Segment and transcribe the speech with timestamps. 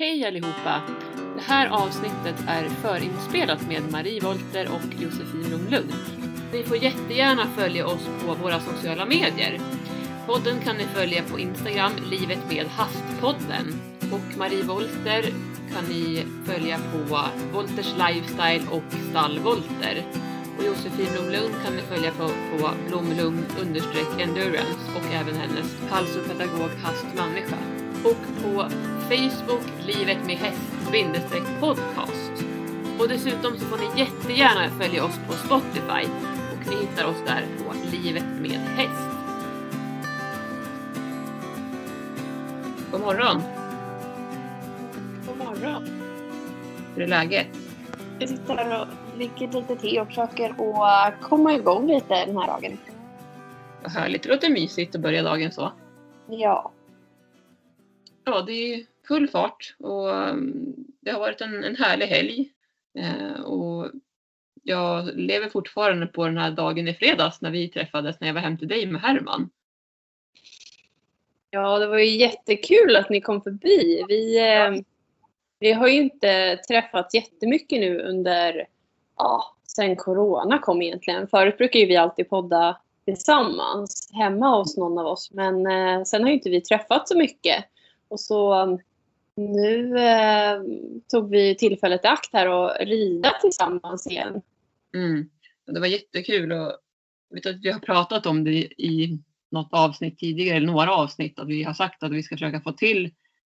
[0.00, 0.82] Hej allihopa!
[1.36, 5.92] Det här avsnittet är förinspelat med Marie Volter och Josefin Blomlund.
[6.52, 9.60] Ni får jättegärna följa oss på våra sociala medier.
[10.26, 13.80] Podden kan ni följa på Instagram, Livet med Hastpodden.
[14.12, 15.22] Och Marie Volter
[15.74, 17.18] kan ni följa på
[17.52, 20.04] Volters Lifestyle och Stall Stallvolter.
[20.58, 23.44] Och Josefin Blomlund kan ni följa på, på Blomlund
[24.20, 27.56] endurance och även hennes halsopedagog Hastmänniska.
[28.04, 28.68] Och på
[29.10, 32.44] Facebook Livet med häst podcast.
[32.98, 36.08] Och dessutom så får ni jättegärna följa oss på Spotify
[36.52, 39.10] och ni hittar oss där på Livet med häst.
[42.92, 43.42] God morgon!
[45.26, 45.88] God morgon.
[46.94, 47.46] Hur är läget?
[48.18, 50.50] Jag sitter och dricker lite te och försöker
[50.84, 52.78] att komma igång lite den här dagen.
[53.82, 55.72] Vad härligt, det låter mysigt att börja dagen så.
[56.28, 56.72] Ja.
[58.24, 62.50] Ja, det är full fart och um, det har varit en, en härlig helg.
[62.98, 63.90] Eh, och
[64.62, 68.40] jag lever fortfarande på den här dagen i fredags när vi träffades när jag var
[68.40, 69.50] hem till dig med Herman.
[71.50, 74.04] Ja, det var ju jättekul att ni kom förbi.
[74.08, 74.82] Vi, eh,
[75.58, 78.66] vi har ju inte träffats jättemycket nu under,
[79.16, 81.28] ja, sen corona kom egentligen.
[81.28, 85.30] Förut brukar ju vi alltid podda tillsammans hemma hos någon av oss.
[85.32, 87.64] Men eh, sen har ju inte vi träffats så mycket.
[88.08, 88.78] Och så um,
[89.40, 90.60] nu eh,
[91.08, 94.42] tog vi tillfället i akt här och rida tillsammans igen.
[94.94, 95.30] Mm.
[95.66, 96.72] Det var jättekul och
[97.28, 99.18] jag vet att vi har pratat om det i
[99.50, 102.72] något avsnitt tidigare, eller några avsnitt, att vi har sagt att vi ska försöka få
[102.72, 103.10] till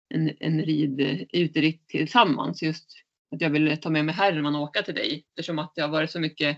[0.09, 2.64] en, en rid, uteritt tillsammans.
[2.64, 5.82] Just att jag ville ta med mig Herman och åka till dig eftersom att det
[5.82, 6.58] har varit så mycket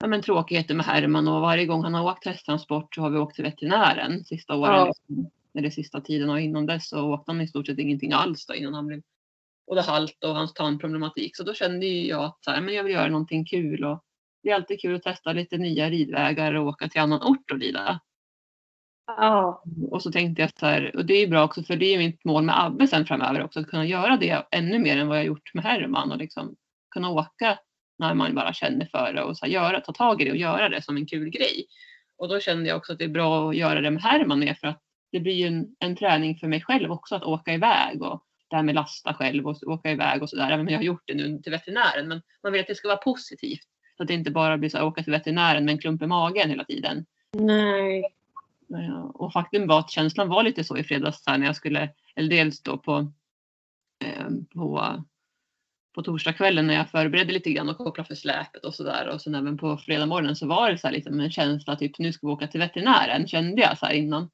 [0.00, 3.18] ja, men, tråkigheter med Herman och varje gång han har åkt hästtransport så har vi
[3.18, 4.74] åkt till veterinären sista åren.
[4.74, 4.86] Ja.
[4.86, 8.46] Liksom, eller sista tiden och innan dess så åkte han i stort sett ingenting alls
[8.46, 9.02] då innan han blev
[9.66, 11.36] både halt och hans tandproblematik.
[11.36, 14.04] Så då kände jag att så här, men jag vill göra någonting kul och
[14.42, 17.58] det är alltid kul att testa lite nya ridvägar och åka till annan ort och
[17.58, 18.00] rida.
[19.06, 19.62] Ja.
[19.90, 22.24] Och så tänkte jag så här, och det är bra också för det är mitt
[22.24, 25.26] mål med Abbe sen framöver också, att kunna göra det ännu mer än vad jag
[25.26, 26.56] gjort med Herman och liksom
[26.90, 27.58] kunna åka
[27.98, 30.36] när man bara känner för det och så här, göra, ta tag i det och
[30.36, 31.66] göra det som en kul grej.
[32.18, 34.58] Och då kände jag också att det är bra att göra det med Herman med
[34.58, 34.82] för att
[35.14, 38.56] det blir ju en, en träning för mig själv också att åka iväg och det
[38.56, 40.58] här med lasta själv och åka iväg och sådär.
[40.58, 42.08] Om jag har gjort det nu till veterinären.
[42.08, 43.68] Men man vill att det ska vara positivt.
[43.96, 46.06] Så att det inte bara blir så att åka till veterinären med en klump i
[46.06, 47.06] magen hela tiden.
[47.32, 48.14] Nej.
[48.66, 51.88] Ja, Och faktum var att känslan var lite så i fredags här när jag skulle,
[52.16, 53.12] eller dels då på,
[54.04, 54.96] eh, på,
[55.94, 59.08] på torsdagskvällen när jag förberedde lite grann och kopplade för släpet och sådär.
[59.08, 61.98] Och sen även på fredag morgonen så var det så här liksom en känsla typ
[61.98, 64.30] nu ska vi åka till veterinären kände jag så här innan.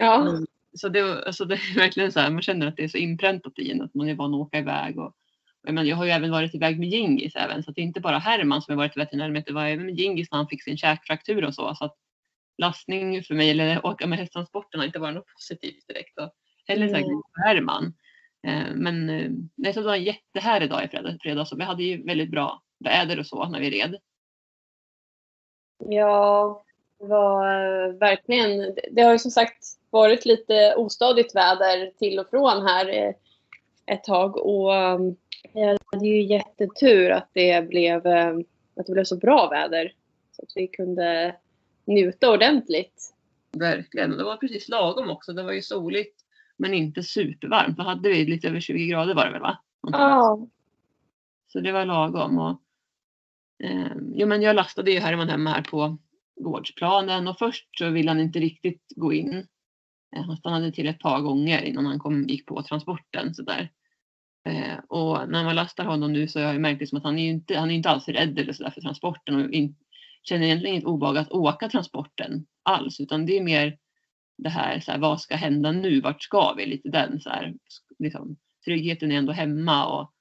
[0.00, 0.20] Ja.
[0.20, 0.46] Mm.
[0.72, 3.58] Så det, alltså det är verkligen så här, man känner att det är så inpräntat
[3.58, 4.98] i en att man är van att åka iväg.
[4.98, 5.14] Och,
[5.62, 8.00] jag, menar, jag har ju även varit iväg med Gingis även så det är inte
[8.00, 10.62] bara Herman som har varit veterinär men det var även med Gingis när han fick
[10.62, 11.74] sin käkfraktur och så.
[11.74, 11.96] så att
[12.58, 16.18] lastning för mig eller åka med hästtransporten har inte varit något positivt direkt.
[16.18, 16.30] Och
[16.66, 16.94] heller Nej.
[16.94, 17.94] säkert för Herman.
[18.46, 21.82] Eh, men eh, nej, så det var en jättehärlig dag i fredags, och vi hade
[21.82, 23.96] ju väldigt bra väder och så när vi red.
[25.78, 26.62] Ja,
[26.98, 28.76] det var eh, verkligen.
[28.92, 33.14] Det har ju som sagt varit lite ostadigt väder till och från här eh,
[33.86, 34.98] ett tag och eh,
[35.52, 38.36] jag hade ju jättetur att det blev, eh,
[38.76, 39.92] att det blev så bra väder.
[40.32, 41.36] Så att vi kunde
[41.84, 43.14] njuta ordentligt.
[43.52, 44.10] Verkligen.
[44.10, 45.32] Det var precis lagom också.
[45.32, 46.20] Det var ju soligt
[46.56, 47.78] men inte supervarmt.
[47.78, 48.24] Vad hade vi?
[48.24, 49.58] Lite över 20 grader var det väl va?
[49.82, 50.50] Någonstans.
[51.52, 52.38] Så det var lagom.
[52.38, 52.60] Och,
[53.64, 55.98] eh, jo, men jag lastade ju Herman hemma här på
[56.36, 59.46] gårdsplanen och först så ville han inte riktigt gå in.
[60.16, 63.34] Eh, han stannade till ett par gånger innan han kom, gick på transporten.
[63.34, 63.70] Så där.
[64.44, 67.30] Eh, och när man lastar honom nu så har jag märkt liksom att han är
[67.30, 69.76] inte, han är inte alls rädd eller så där för transporten och in,
[70.22, 73.78] känner egentligen inget obehag att åka transporten alls utan det är mer
[74.36, 76.66] det här, så här vad ska hända nu, vart ska vi?
[76.66, 77.54] Lite den så här,
[77.98, 80.12] liksom, tryggheten är ändå hemma och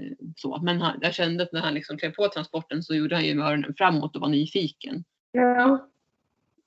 [0.00, 0.60] eh, så.
[0.62, 3.34] Men han, jag kände att när han liksom klev på transporten så gjorde han ju
[3.34, 5.04] med öronen framåt och var nyfiken.
[5.32, 5.88] Ja.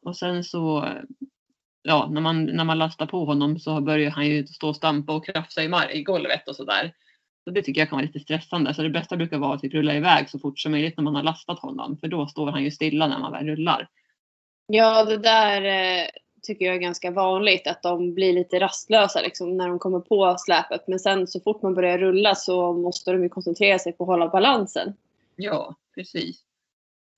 [0.01, 0.93] Och sen så,
[1.83, 5.13] ja, när man, när man lastar på honom så börjar han ju stå och stampa
[5.13, 6.93] och krafsa i, mar- i golvet och sådär.
[7.43, 8.73] Så det tycker jag kan vara lite stressande.
[8.73, 11.15] Så det bästa brukar vara att typ rulla iväg så fort som möjligt när man
[11.15, 11.97] har lastat honom.
[11.97, 13.87] För då står han ju stilla när man väl rullar.
[14.67, 16.07] Ja, det där eh,
[16.41, 17.67] tycker jag är ganska vanligt.
[17.67, 20.87] Att de blir lite rastlösa liksom, när de kommer på släpet.
[20.87, 24.07] Men sen så fort man börjar rulla så måste de ju koncentrera sig på att
[24.07, 24.93] hålla balansen.
[25.35, 26.41] Ja, precis.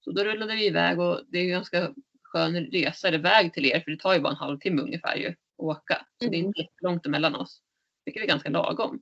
[0.04, 1.89] Så då rullade vi iväg och det är ganska
[2.34, 5.28] skön resa eller väg till er för det tar ju bara en halvtimme ungefär ju
[5.28, 6.06] att åka.
[6.24, 6.46] Så det är Mm.
[6.48, 7.62] inte jättelångt emellan oss.
[8.06, 9.02] Vilket är ganska lagom.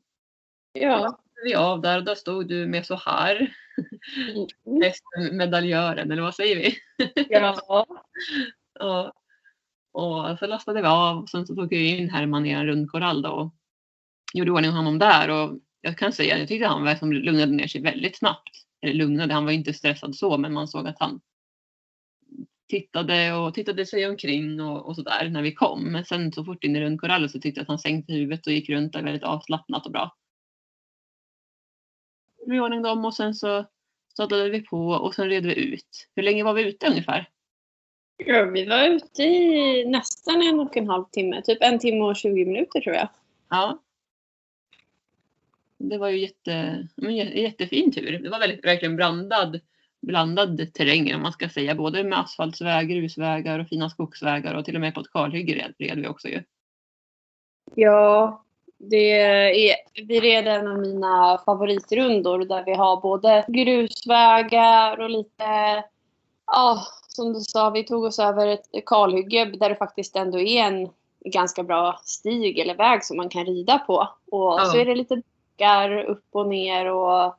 [0.73, 1.19] Ja.
[1.43, 3.53] vi av där och där stod du med så här.
[4.65, 5.37] Mm.
[5.37, 6.75] medaljören eller vad säger vi?
[7.29, 7.59] Ja.
[8.79, 9.13] och,
[9.91, 13.21] och så lastade vi av och sen så tog vi in Herman i en rundkorall
[13.21, 13.53] då och
[14.33, 17.67] gjorde ordning honom där och jag kan säga jag tyckte han var som lugnade ner
[17.67, 18.65] sig väldigt snabbt.
[18.81, 21.21] Eller lugnade, han var inte stressad så men man såg att han
[22.71, 25.91] tittade och tittade sig omkring och, och sådär när vi kom.
[25.91, 28.53] Men sen så fort in i rundkorallen så tyckte jag att han sänkte huvudet och
[28.53, 30.15] gick runt där väldigt avslappnat och bra.
[32.47, 33.65] Vi ordning dem och sen så
[34.17, 36.07] sadlade vi på och sen red vi ut.
[36.15, 37.29] Hur länge var vi ute ungefär?
[38.17, 41.41] Ja, vi var ute i nästan en och en halv timme.
[41.41, 43.07] Typ en timme och 20 minuter tror jag.
[43.49, 43.79] Ja.
[45.77, 48.19] Det var ju jätte, en jättefin tur.
[48.19, 49.59] Det var väldigt, verkligen blandad,
[50.01, 51.75] blandad terräng om man ska säga.
[51.75, 55.73] Både med asfaltsvägar, grusvägar och fina skogsvägar och till och med på ett kalhygge red,
[55.79, 56.43] red vi också ju.
[57.75, 58.43] Ja,
[58.77, 59.75] det är,
[60.07, 65.83] vi red en av mina favoritrundor där vi har både grusvägar och lite,
[66.47, 70.63] ja som du sa, vi tog oss över ett kalhygge där det faktiskt ändå är
[70.63, 70.89] en
[71.25, 74.09] ganska bra stig eller väg som man kan rida på.
[74.31, 74.65] Och ja.
[74.65, 75.21] så är det lite
[75.61, 77.35] backar upp och ner och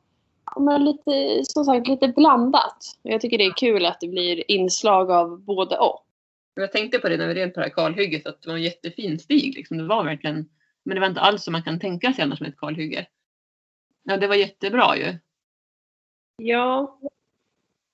[0.59, 2.77] men lite, som sagt lite blandat.
[3.01, 6.05] Jag tycker det är kul att det blir inslag av både och.
[6.55, 8.63] Jag tänkte på det när vi red på det här kalhygget att det var en
[8.63, 9.55] jättefin stig.
[9.55, 9.77] Liksom.
[9.77, 10.49] Det var verkligen
[10.83, 13.05] men det var inte alls som man kan tänka sig annars med ett kalhygge.
[14.03, 15.17] Ja, det var jättebra ju.
[16.37, 16.99] Ja.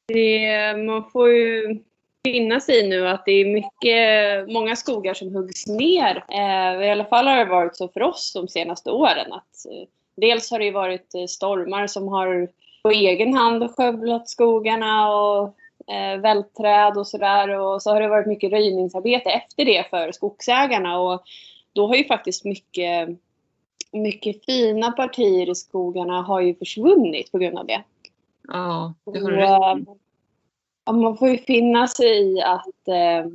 [0.08, 1.80] Det, man får ju
[2.24, 6.24] finna sig nu att det är mycket, många skogar som huggs ner.
[6.30, 9.34] Eh, I alla fall har det varit så för oss de senaste åren.
[9.34, 9.88] Att, eh,
[10.20, 12.48] dels har det varit eh, stormar som har
[12.84, 15.56] på egen hand skövlat skogarna och
[15.88, 17.60] eh, vältträd och sådär.
[17.60, 21.00] Och så har det varit mycket röjningsarbete efter det för skogsägarna.
[21.00, 21.24] Och
[21.74, 23.10] då har ju faktiskt mycket,
[23.92, 27.84] mycket fina partier i skogarna har ju försvunnit på grund av det.
[28.48, 29.96] Ja, det har du rätt
[30.86, 33.32] ja, Man får ju finna sig i att, eh,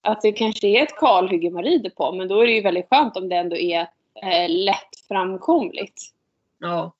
[0.00, 2.12] att det kanske är ett kalhygge man rider på.
[2.12, 3.80] Men då är det ju väldigt skönt om det ändå är
[4.22, 6.12] eh, lätt framkomligt.
[6.62, 6.94] Ja,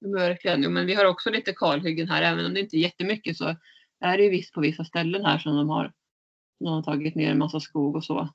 [0.00, 0.62] verkligen.
[0.62, 2.22] Jo, men vi har också lite kalhyggen här.
[2.22, 3.56] Även om det inte är jättemycket så
[4.00, 5.92] är det ju visst på vissa ställen här som de har,
[6.60, 8.28] de har tagit ner en massa skog och så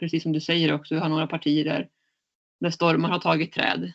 [0.00, 1.88] precis som du säger också, vi har några partier där,
[2.60, 3.92] där stormar har tagit träd.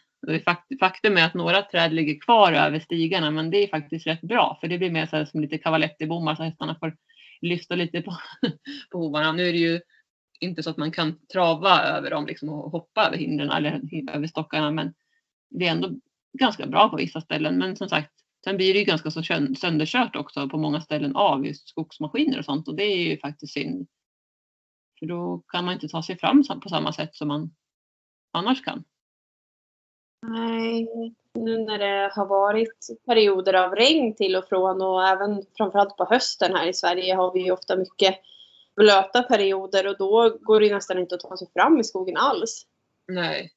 [0.79, 4.57] Faktum är att några träd ligger kvar över stigarna men det är faktiskt rätt bra
[4.61, 6.95] för det blir mer så här som lite kavalettibommar så hästarna får
[7.41, 8.17] lyfta lite på,
[8.91, 9.31] på hovarna.
[9.31, 9.81] Nu är det ju
[10.39, 13.81] inte så att man kan trava över dem liksom och hoppa över hindren eller
[14.11, 14.93] över stockarna men
[15.49, 15.89] det är ändå
[16.39, 17.57] ganska bra på vissa ställen.
[17.57, 18.11] Men som sagt,
[18.43, 19.23] sen blir det ju ganska så
[19.57, 23.53] sönderkört också på många ställen av just skogsmaskiner och sånt och det är ju faktiskt
[23.53, 23.87] synd.
[24.99, 27.55] För då kan man inte ta sig fram på samma sätt som man
[28.31, 28.83] annars kan.
[30.27, 30.87] Nej,
[31.33, 36.05] nu när det har varit perioder av regn till och från och även framförallt på
[36.05, 38.19] hösten här i Sverige har vi ofta mycket
[38.75, 42.67] blöta perioder och då går det nästan inte att ta sig fram i skogen alls.
[43.07, 43.51] Nej.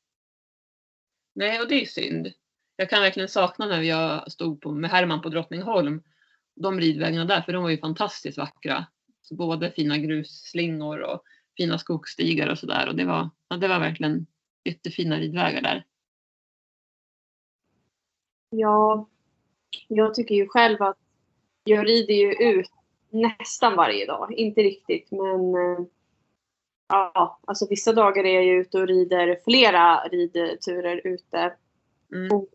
[1.39, 2.33] Nej, och det är synd.
[2.77, 6.03] Jag kan verkligen sakna när jag stod på, med Herman på Drottningholm.
[6.57, 8.87] De ridvägarna där, för de var ju fantastiskt vackra.
[9.23, 11.23] Så både fina grusslingor och
[11.57, 12.89] fina skogsstigar och sådär.
[12.89, 14.27] Och det var, ja, det var verkligen
[14.65, 15.85] jättefina ridvägar där.
[18.51, 19.09] Ja,
[19.89, 20.99] jag tycker ju själv att
[21.65, 22.71] jag rider ju ut
[23.11, 24.33] nästan varje dag.
[24.33, 25.87] Inte riktigt men eh,
[26.89, 31.55] ja, alltså vissa dagar är jag ute och rider flera ridturer ute.
[32.15, 32.33] Mm.
[32.33, 32.49] Och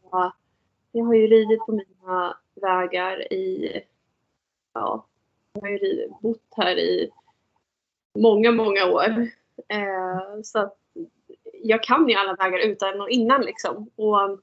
[0.92, 3.72] jag har ju ridit på mina vägar i
[4.74, 5.06] ja,
[5.54, 7.10] jag har ju ridit, bott här i
[8.20, 9.28] många, många år.
[9.68, 10.78] Eh, så att
[11.63, 13.90] jag kan ju alla vägar utan och innan liksom.
[13.96, 14.40] Och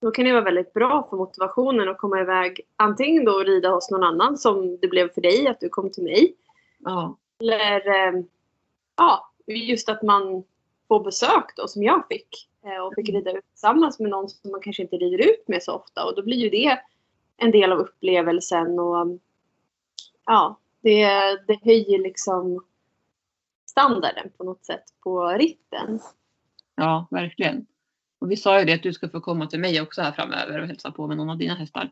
[0.00, 2.60] då kan det vara väldigt bra för motivationen att komma iväg.
[2.76, 6.04] Antingen då rida hos någon annan som det blev för dig, att du kom till
[6.04, 6.34] mig.
[6.78, 7.16] Ja.
[7.40, 8.22] Eller eh,
[8.96, 10.44] ja, just att man
[10.88, 12.48] får besök då som jag fick.
[12.64, 15.62] Eh, och fick rida ut tillsammans med någon som man kanske inte rider ut med
[15.62, 16.04] så ofta.
[16.04, 16.78] Och då blir ju det
[17.36, 18.78] en del av upplevelsen.
[18.78, 19.18] Och
[20.26, 21.06] ja, det,
[21.46, 22.64] det höjer liksom
[23.66, 26.00] standarden på något sätt på ritten.
[26.74, 27.66] Ja, verkligen.
[28.18, 30.60] Och vi sa ju det att du ska få komma till mig också här framöver
[30.60, 31.90] och hälsa på med någon av dina hästar.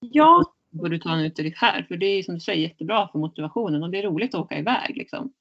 [0.00, 0.44] Ja.
[0.70, 3.18] Då får du ta en uteritt här för det är som du säger jättebra för
[3.18, 5.32] motivationen och det är roligt att åka iväg liksom.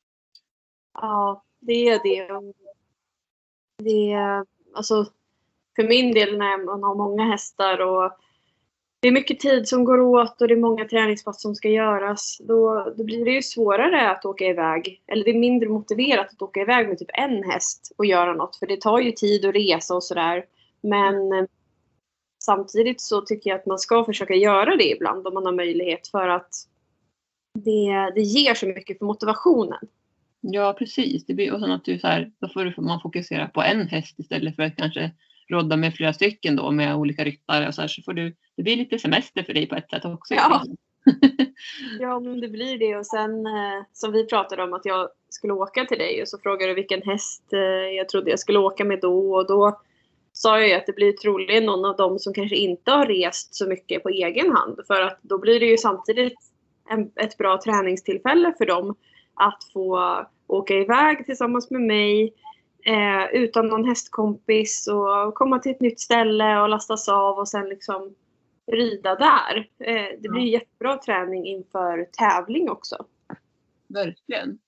[0.96, 2.54] Ja, det är det.
[3.78, 5.06] Det är alltså
[5.75, 8.12] för min del när man har många hästar och
[9.00, 12.38] det är mycket tid som går åt och det är många träningspass som ska göras.
[12.40, 15.02] Då, då blir det ju svårare att åka iväg.
[15.08, 18.56] Eller det är mindre motiverat att åka iväg med typ en häst och göra något.
[18.56, 20.46] För det tar ju tid att resa och sådär.
[20.82, 21.48] Men
[22.44, 26.08] samtidigt så tycker jag att man ska försöka göra det ibland om man har möjlighet
[26.08, 26.50] för att
[27.54, 29.80] det, det ger så mycket för motivationen.
[30.52, 31.25] Ja precis.
[31.25, 34.20] Det blir, och sen att du så här, då får man fokusera på en häst
[34.20, 35.12] istället för att kanske
[35.50, 38.64] rodda med flera stycken då med olika ryttare och så här, så får du, det
[38.64, 40.34] blir lite semester för dig på ett sätt också.
[40.34, 40.64] Ja,
[42.00, 45.54] ja men det blir det och sen eh, som vi pratade om att jag skulle
[45.54, 47.60] åka till dig och så frågade du vilken häst eh,
[47.98, 49.80] jag trodde jag skulle åka med då och då
[50.34, 53.56] sa jag ju att det blir troligen någon av dem som kanske inte har rest
[53.56, 56.38] så mycket på egen hand för att då blir det ju samtidigt
[56.90, 58.96] en, ett bra träningstillfälle för dem
[59.36, 62.34] att få åka iväg tillsammans med mig
[62.86, 67.70] eh, utan någon hästkompis och komma till ett nytt ställe och lastas av och sen
[67.70, 68.16] liksom
[68.72, 69.70] rida där.
[69.80, 70.60] Eh, det blir ja.
[70.60, 73.06] jättebra träning inför tävling också.
[73.88, 74.60] Verkligen.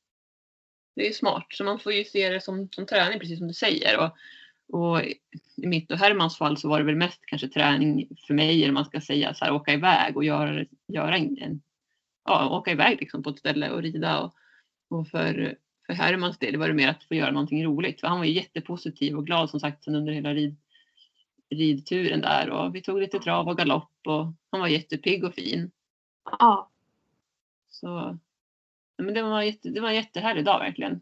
[0.95, 3.53] Det är smart, så man får ju se det som, som träning precis som du
[3.53, 3.99] säger.
[3.99, 4.11] Och,
[4.79, 5.01] och
[5.55, 8.73] i mitt och Hermans fall så var det väl mest kanske träning för mig, eller
[8.73, 11.61] man ska säga så här, åka iväg och göra, göra en,
[12.25, 14.19] ja, åka iväg liksom på ett ställe och rida.
[14.19, 14.33] Och,
[14.89, 15.57] och för,
[15.87, 17.99] för Hermans del var det mer att få göra någonting roligt.
[17.99, 20.55] För han var jättepositiv och glad som sagt under hela rid,
[21.49, 22.49] ridturen där.
[22.49, 25.71] Och vi tog lite trav och galopp och han var jättepigg och fin.
[26.39, 26.69] Ja.
[27.69, 28.17] Så
[28.97, 31.01] men det, var jätte, det var en jättehärlig dag verkligen.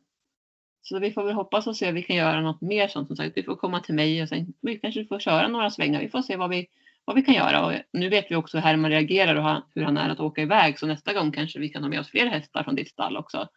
[0.82, 3.08] Så vi får väl hoppas och se om vi kan göra något mer sånt.
[3.08, 6.02] Som sagt, vi får komma till mig och sen vi kanske får köra några svängar.
[6.02, 6.68] Vi får se vad vi,
[7.06, 7.66] vad vi kan göra.
[7.66, 10.80] Och nu vet vi också hur Herman reagerar och hur han är att åka iväg.
[10.80, 13.48] Så nästa gång kanske vi kan ha med oss fler hästar från ditt stall också.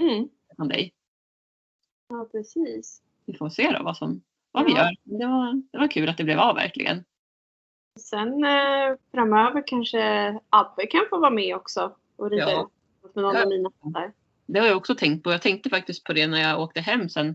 [0.00, 0.28] Mm.
[0.58, 0.94] Från dig.
[2.08, 3.02] Ja, precis.
[3.26, 4.22] Vi får se då vad, som,
[4.52, 4.66] vad ja.
[4.66, 5.18] vi gör.
[5.18, 7.04] Det var, det var kul att det blev av verkligen.
[8.00, 10.00] Sen eh, framöver kanske
[10.48, 12.70] Abbe kan få vara med också och rida ja.
[13.14, 13.42] med någon ja.
[13.42, 14.12] av mina hästar.
[14.46, 15.32] Det har jag också tänkt på.
[15.32, 17.34] Jag tänkte faktiskt på det när jag åkte hem sen.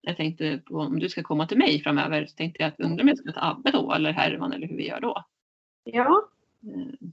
[0.00, 2.26] Jag tänkte på om du ska komma till mig framöver.
[2.26, 4.76] Så tänkte jag att undrar om jag ska ta Abbe då eller Herman eller hur
[4.76, 5.24] vi gör då.
[5.84, 6.28] Ja.
[6.62, 7.08] Eh,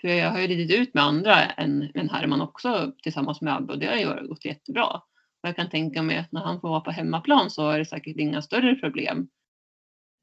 [0.00, 3.72] för jag har ju ridit ut med andra än, än Herman också tillsammans med Abbe
[3.72, 4.86] och det har ju gått jättebra.
[5.42, 7.84] Och jag kan tänka mig att när han får vara på hemmaplan så är det
[7.84, 9.28] säkert inga större problem.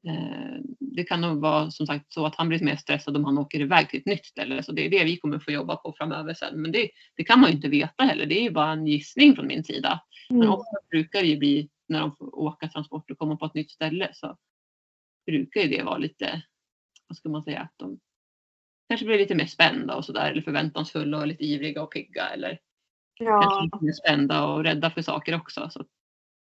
[0.06, 3.38] Eh, det kan nog vara som sagt så att han blir mer stressad om han
[3.38, 4.62] åker iväg till ett nytt ställe.
[4.62, 6.62] Så det är det vi kommer få jobba på framöver sen.
[6.62, 8.26] Men det, det kan man ju inte veta heller.
[8.26, 10.00] Det är ju bara en gissning från min sida.
[10.30, 10.40] Mm.
[10.40, 13.54] Men ofta brukar det ju bli när de får åka transport och komma på ett
[13.54, 14.36] nytt ställe så
[15.26, 16.42] brukar ju det vara lite,
[17.08, 17.98] vad ska man säga, att de
[18.88, 22.60] kanske blir lite mer spända och sådär eller förväntansfulla och lite ivriga och pigga eller
[23.18, 23.42] ja.
[23.42, 25.70] kanske lite mer spända och rädda för saker också.
[25.70, 25.84] Så.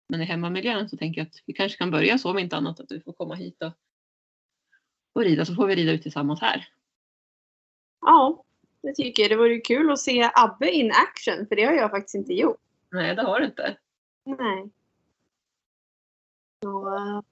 [0.09, 2.81] Men i hemmamiljön så tänker jag att vi kanske kan börja så om inte annat
[2.81, 3.73] att du får komma hit och,
[5.13, 6.69] och rida så får vi rida ut tillsammans här.
[8.01, 8.45] Ja,
[8.83, 9.31] det tycker jag.
[9.31, 12.61] Det vore kul att se Abbe in action för det har jag faktiskt inte gjort.
[12.91, 13.77] Nej, det har du inte.
[14.25, 14.71] Nej.
[16.63, 17.23] Så,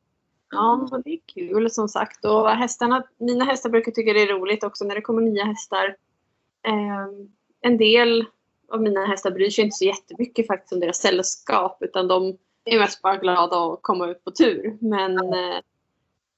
[0.52, 2.24] Ja, det är kul som sagt.
[2.24, 5.96] Och hästarna, mina hästar brukar tycka det är roligt också när det kommer nya hästar.
[6.66, 7.06] Eh,
[7.60, 8.24] en del
[8.72, 12.78] av mina hästar bryr sig inte så jättemycket faktiskt om deras sällskap utan de är
[12.78, 14.78] mest bara glada att komma ut på tur.
[14.80, 15.18] Men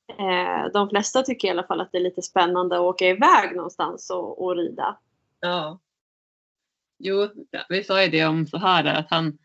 [0.09, 3.56] eh, de flesta tycker i alla fall att det är lite spännande att åka iväg
[3.56, 4.99] någonstans och, och rida.
[5.40, 5.78] Ja.
[6.99, 7.28] Jo,
[7.68, 9.38] vi sa ju det om så här att han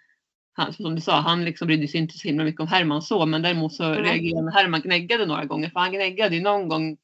[0.60, 3.26] han, som du sa, han liksom brydde sig inte så himla mycket om Herman så,
[3.26, 4.04] men däremot så mm.
[4.04, 6.98] reagerade Herman gnäggade några gånger, för han gnäggade ju någon gång,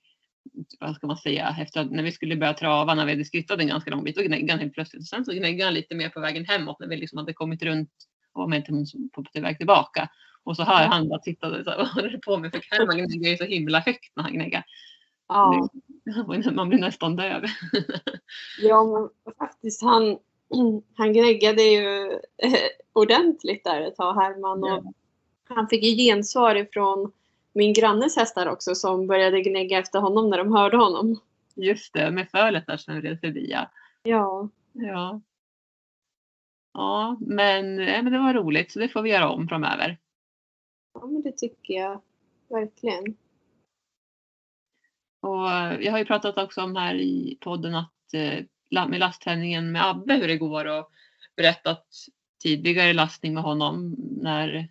[0.79, 3.59] vad ska man säga, efter att när vi skulle börja trava, när vi hade skrittat
[3.59, 5.01] en ganska lång bit, då gnäggade han helt plötsligt.
[5.01, 7.63] Och sen så gnäggade han lite mer på vägen hemåt när vi liksom hade kommit
[7.63, 7.91] runt
[8.33, 10.09] och var med till, på, på väg tillbaka.
[10.43, 12.51] Och så hör han bara tittade så här, vad håller du på med?
[12.51, 14.63] För Herman gnäggar ju så himla högt när han gnäggar.
[15.27, 15.69] Ja.
[16.51, 17.43] Man blir nästan döv.
[18.61, 20.17] ja, men faktiskt han
[20.95, 22.59] han gnäggade ju eh,
[22.93, 24.63] ordentligt där ett tag, Herman.
[24.63, 24.93] Och
[25.47, 27.11] Han fick ju gensvar ifrån
[27.53, 31.19] min grannes hästar också som började gnägga efter honom när de hörde honom.
[31.55, 33.71] Just det, med fölet där som red förbi ja.
[34.03, 34.49] Ja.
[34.73, 35.21] Ja,
[36.73, 39.97] ja men, ja, men det var roligt så det får vi göra om framöver.
[40.93, 42.01] Ja men det tycker jag
[42.49, 43.17] verkligen.
[45.19, 45.47] Och
[45.83, 48.43] jag har ju pratat också om här i podden att eh,
[48.75, 50.89] med lastträningen med Abbe hur det går och
[51.37, 51.85] berättat
[52.43, 54.69] tidigare lastning med honom när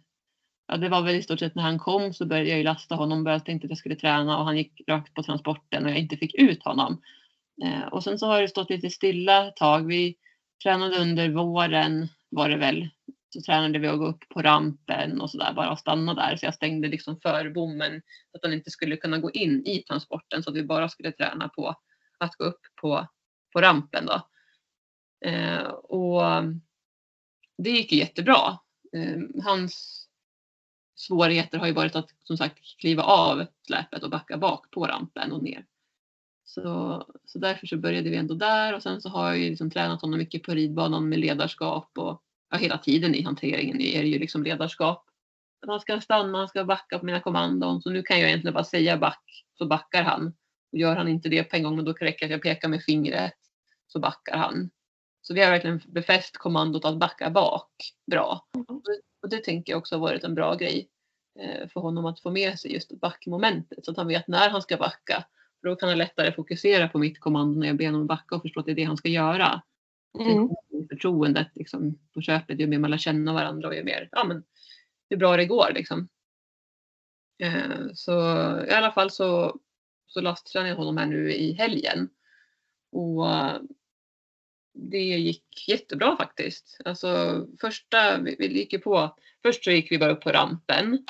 [0.66, 2.94] Ja, det var väl i stort sett när han kom så började jag ju lasta
[2.94, 3.26] honom.
[3.26, 6.16] Jag tänkte att jag skulle träna och han gick rakt på transporten och jag inte
[6.16, 7.02] fick ut honom.
[7.64, 9.86] Eh, och sen så har det stått lite stilla ett tag.
[9.86, 10.16] Vi
[10.62, 12.88] tränade under våren var det väl.
[13.30, 16.36] Så tränade vi att gå upp på rampen och så där bara stanna där.
[16.36, 19.82] Så jag stängde liksom för bommen så att han inte skulle kunna gå in i
[19.82, 21.74] transporten så att vi bara skulle träna på
[22.18, 23.06] att gå upp på
[23.54, 24.06] på rampen.
[24.06, 24.28] Då.
[25.28, 26.22] Eh, och
[27.58, 28.58] det gick ju jättebra.
[28.92, 30.04] Eh, hans,
[30.94, 35.32] svårigheter har ju varit att som sagt kliva av släpet och backa bak på rampen
[35.32, 35.66] och ner.
[36.44, 39.70] Så, så därför så började vi ändå där och sen så har jag ju liksom
[39.70, 44.08] tränat honom mycket på ridbanan med ledarskap och ja, hela tiden i hanteringen är det
[44.08, 45.04] ju liksom ledarskap.
[45.66, 47.82] Han ska stanna, han ska backa på mina kommandon.
[47.82, 50.26] Så nu kan jag egentligen bara säga back så backar han.
[50.72, 52.68] Och gör han inte det på en gång, men då räcker det att jag pekar
[52.68, 53.43] med fingret
[53.94, 54.70] så backar han.
[55.22, 57.70] Så vi har verkligen befäst kommandot att backa bak
[58.06, 58.46] bra.
[58.54, 58.80] Mm.
[59.22, 60.88] Och det tänker jag också har varit en bra grej
[61.40, 64.62] eh, för honom att få med sig just backmomentet så att han vet när han
[64.62, 65.24] ska backa.
[65.60, 68.42] För då kan han lättare fokusera på mitt kommando när jag ber honom backa och
[68.42, 69.62] förstå att det är det han ska göra.
[70.18, 70.48] Mm.
[70.88, 74.44] Förtroendet liksom, på köpet, ju mer man lär känna varandra och ju mer, ja men
[75.10, 76.08] hur bra det går liksom.
[77.38, 78.12] Eh, så
[78.68, 79.60] i alla fall så,
[80.06, 82.08] så lasttränade jag honom här nu i helgen.
[82.92, 83.26] Och
[84.74, 86.80] det gick jättebra faktiskt.
[86.84, 91.06] Alltså första, vi gick ju på, först så gick vi bara upp på rampen.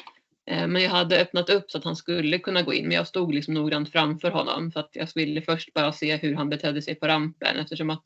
[0.46, 3.08] Eh, men jag hade öppnat upp så att han skulle kunna gå in men jag
[3.08, 6.82] stod liksom noggrant framför honom för att jag ville först bara se hur han betedde
[6.82, 8.04] sig på rampen eftersom att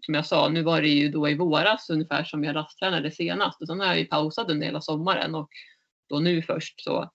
[0.00, 3.60] som jag sa, nu var det ju då i våras ungefär som jag rasttränade senast
[3.60, 5.48] och sen har jag ju pausat under hela sommaren och
[6.08, 7.10] då nu först så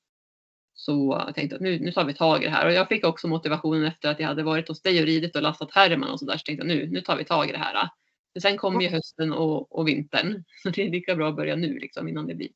[0.86, 3.06] så jag tänkte att nu, nu tar vi tag i det här och jag fick
[3.06, 6.20] också motivationen efter att jag hade varit hos dig och ridit och lastat Herman och
[6.20, 7.90] så där så tänkte jag nu, nu tar vi tag i det här.
[8.34, 11.56] För sen kommer ju hösten och, och vintern så det är lika bra att börja
[11.56, 12.50] nu liksom innan det blir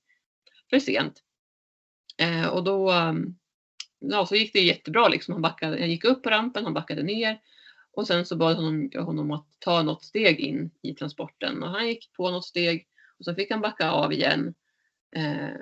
[0.69, 1.23] för sent.
[2.17, 2.93] Eh, och då
[3.99, 5.33] ja, så gick det jättebra liksom.
[5.33, 7.39] Han backade, jag gick upp på rampen, han backade ner
[7.91, 11.69] och sen så bad honom, jag honom att ta något steg in i transporten och
[11.69, 12.87] han gick på något steg
[13.19, 14.53] och så fick han backa av igen.
[15.15, 15.59] Eh,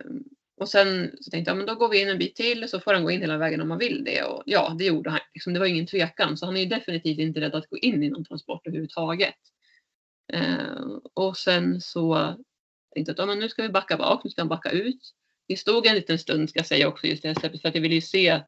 [0.58, 2.94] och sen så tänkte jag, men då går vi in en bit till så får
[2.94, 4.24] han gå in hela vägen om han vill det.
[4.24, 5.20] Och ja, det gjorde han.
[5.34, 6.38] Liksom, det var ingen tvekan.
[6.38, 9.36] Så han är ju definitivt inte rädd att gå in i någon transport överhuvudtaget.
[10.34, 12.36] Eh, och sen så
[12.94, 15.14] tänkte jag att ja, men nu ska vi backa bak, nu ska han backa ut.
[15.48, 17.82] Vi stod en liten stund ska jag säga också just det sättet för att jag
[17.82, 18.42] ville ju se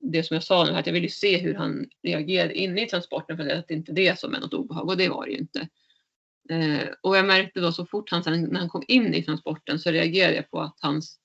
[0.00, 3.36] det som jag sa nu, att jag ville se hur han reagerade inne i transporten
[3.36, 5.68] för att det inte det som är något obehag och det var det ju inte.
[6.48, 9.78] Eh, och jag märkte då så fort han sen, när han kom in i transporten
[9.78, 11.18] så reagerade jag på att, hans,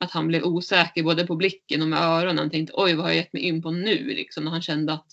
[0.00, 2.38] att han blev osäker både på blicken och med öronen.
[2.38, 4.04] Han tänkte oj vad har jag gett mig in på nu?
[4.04, 5.06] Liksom, när han kände att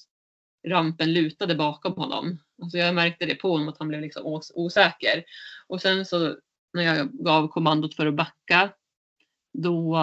[0.68, 2.40] rampen lutade bakom honom.
[2.62, 5.24] Alltså jag märkte det på honom att han blev liksom osäker.
[5.68, 6.38] Och sen så
[6.74, 8.74] när jag gav kommandot för att backa
[9.54, 9.98] då,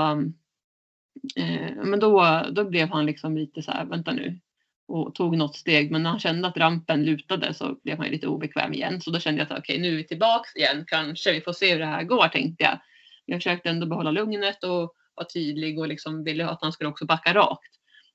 [1.37, 4.41] eh, men då, då blev han liksom lite så här, vänta nu,
[4.91, 5.91] och tog något steg.
[5.91, 9.01] Men när han kände att rampen lutade så blev han lite obekväm igen.
[9.01, 10.85] Så då kände jag att okej, okay, nu är vi tillbaks igen.
[10.87, 12.79] Kanske vi får se hur det här går tänkte jag.
[13.25, 17.07] Jag försökte ändå behålla lugnet och vara tydlig och liksom ville att han skulle också
[17.07, 17.71] backa rakt.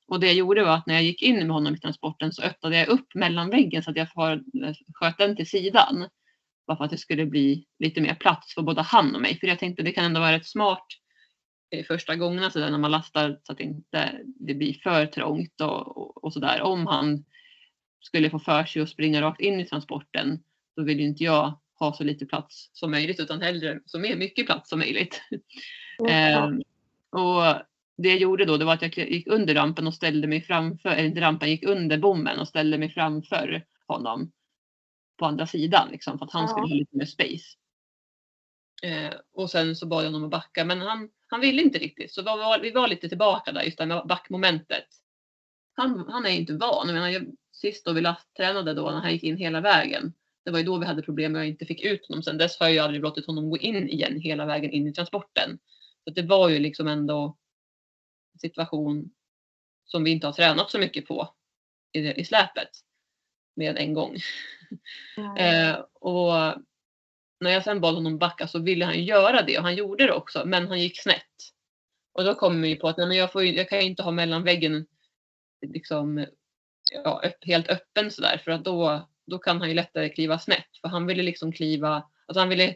[0.07, 2.41] Och det jag gjorde var att när jag gick in med honom i transporten så
[2.41, 4.07] öppnade jag upp mellanväggen så att jag
[4.93, 6.09] sköt den till sidan.
[6.67, 9.39] Bara för att det skulle bli lite mer plats för både han och mig.
[9.39, 10.85] För jag tänkte det kan ändå vara rätt smart
[11.88, 15.62] första gångerna så där, när man lastar så att det inte det blir för trångt
[15.62, 16.62] och, och, och sådär.
[16.62, 17.25] Om han
[17.99, 20.43] skulle få för sig att springa rakt in i transporten
[20.75, 24.45] då vill ju inte jag ha så lite plats som möjligt utan hellre så mycket
[24.45, 25.21] plats som möjligt.
[25.99, 26.34] Mm.
[26.34, 26.60] eh,
[27.21, 27.62] och
[27.97, 30.89] det jag gjorde då det var att jag gick under rampen och ställde mig framför,
[30.89, 34.32] eller inte rampen, gick under bommen och ställde mig framför honom
[35.17, 37.58] på andra sidan liksom, för att han skulle ha lite mer space.
[38.84, 42.13] Eh, och sen så bad jag honom att backa men han, han ville inte riktigt.
[42.13, 44.85] Så vi var, vi var lite tillbaka där just det med backmomentet.
[45.73, 46.88] Han, han är inte van.
[46.88, 50.13] Jag menar, jag, sist då vi lasttränade då när han gick in hela vägen.
[50.45, 52.23] Det var ju då vi hade problem med att jag inte fick ut honom.
[52.23, 55.59] Sen dess har jag aldrig låtit honom gå in igen hela vägen in i transporten.
[56.03, 57.38] Så det var ju liksom ändå
[58.33, 59.11] en situation
[59.85, 61.33] som vi inte har tränat så mycket på
[61.91, 62.69] i, i släpet.
[63.55, 64.17] Med en gång.
[65.17, 65.38] Mm.
[65.38, 66.33] eh, och
[67.45, 70.13] när jag sen bad honom backa så ville han göra det och han gjorde det
[70.13, 71.51] också men han gick snett.
[72.13, 74.86] Och då kom vi på att nej, men jag, får, jag kan inte ha mellanväggen
[75.62, 76.25] liksom,
[76.91, 80.77] ja, helt öppen sådär för att då, då kan han ju lättare kliva snett.
[80.81, 82.75] För han ville liksom kliva, alltså han ville,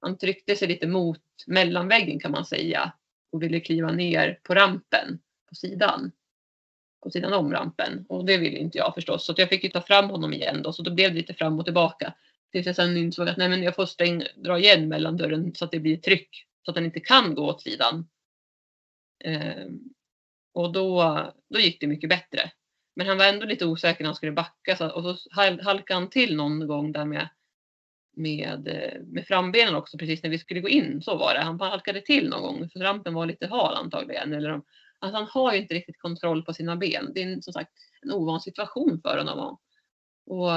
[0.00, 2.92] han tryckte sig lite mot mellanväggen kan man säga
[3.32, 6.12] och ville kliva ner på rampen på sidan.
[7.02, 9.80] På sidan om rampen och det ville inte jag förstås så jag fick ju ta
[9.80, 12.14] fram honom igen då så då blev det lite fram och tillbaka.
[12.52, 15.70] Tills jag sen insåg att nej, men jag får stäng, dra igen mellandörren så att
[15.70, 18.08] det blir tryck så att den inte kan gå åt sidan.
[19.24, 19.66] Eh,
[20.54, 21.02] och då,
[21.50, 22.52] då gick det mycket bättre.
[22.96, 25.30] Men han var ändå lite osäker när han skulle backa så, och så
[25.62, 27.28] halkade han till någon gång där med,
[28.16, 28.62] med,
[29.06, 31.02] med frambenen också precis när vi skulle gå in.
[31.02, 31.40] Så var det.
[31.40, 34.32] Han halkade till någon gång för rampen var lite hal antagligen.
[34.32, 34.64] Eller de,
[34.98, 37.12] alltså han har ju inte riktigt kontroll på sina ben.
[37.14, 39.58] Det är som sagt en ovan situation för honom.
[40.26, 40.50] Och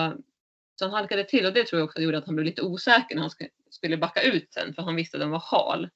[0.76, 3.16] så han halkade till och det tror jag också gjorde att han blev lite osäker
[3.16, 5.90] när han skulle backa ut sen för han visste att den var hal.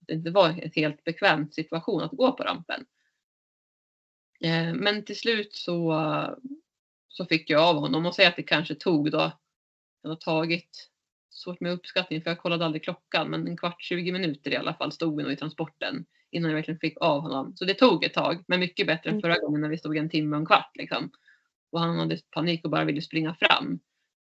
[0.00, 2.86] det inte var en helt bekväm situation att gå på rampen.
[4.40, 5.94] Eh, men till slut så,
[7.08, 9.32] så fick jag av honom och säga att det kanske tog då,
[10.02, 10.90] det har tagit,
[11.30, 14.74] svårt med uppskattning för jag kollade aldrig klockan, men en kvart, 20 minuter i alla
[14.74, 17.56] fall stod vi nog i transporten innan jag verkligen fick av honom.
[17.56, 19.22] Så det tog ett tag, men mycket bättre än mm.
[19.22, 20.70] förra gången när vi stod en timme och en kvart.
[20.74, 21.10] Liksom.
[21.70, 23.80] Och han hade panik och bara ville springa fram.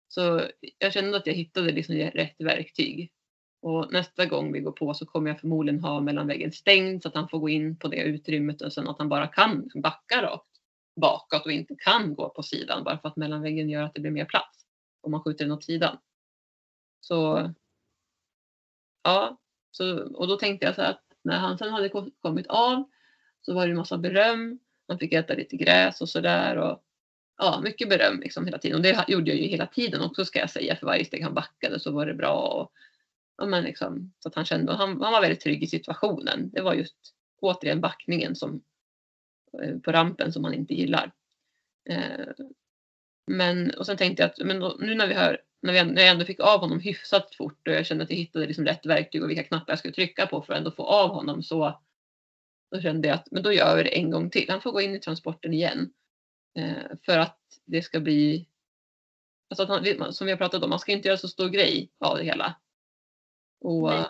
[0.08, 3.12] Så jag kände att jag hittade liksom rätt verktyg.
[3.60, 7.14] Och nästa gång vi går på så kommer jag förmodligen ha mellanväggen stängd så att
[7.14, 10.44] han får gå in på det utrymmet och sen att han bara kan backa rakt
[11.00, 14.10] bakåt och inte kan gå på sidan bara för att mellanväggen gör att det blir
[14.10, 14.66] mer plats
[15.00, 15.98] om man skjuter den åt sidan.
[17.00, 17.50] Så
[19.02, 19.38] ja,
[19.70, 21.88] så, och då tänkte jag så att när han sen hade
[22.22, 22.90] kommit av
[23.40, 24.58] så var det en massa beröm.
[24.88, 26.78] Han fick äta lite gräs och sådär
[27.38, 28.76] ja, mycket beröm liksom hela tiden.
[28.76, 30.76] Och det gjorde jag ju hela tiden också ska jag säga.
[30.76, 32.34] För varje steg han backade så var det bra.
[32.34, 32.72] Och,
[33.36, 36.50] ja, men liksom, så att han kände, han, han var väldigt trygg i situationen.
[36.50, 36.96] Det var just
[37.40, 38.62] återigen backningen som,
[39.62, 41.12] eh, på rampen som han inte gillar.
[41.90, 42.26] Eh,
[43.26, 46.02] men, och sen tänkte jag att men då, nu när vi hör, när, vi, när
[46.02, 48.86] jag ändå fick av honom hyfsat fort och jag kände att jag hittade liksom rätt
[48.86, 51.80] verktyg och vilka knappar jag skulle trycka på för att ändå få av honom så
[52.70, 54.50] då kände jag att men då gör vi det en gång till.
[54.50, 55.90] Han får gå in i transporten igen.
[56.58, 58.48] Eh, för att det ska bli,
[59.50, 61.90] alltså att han, som vi har pratat om, man ska inte göra så stor grej
[61.98, 62.56] av det hela.
[63.60, 64.06] Och Nej.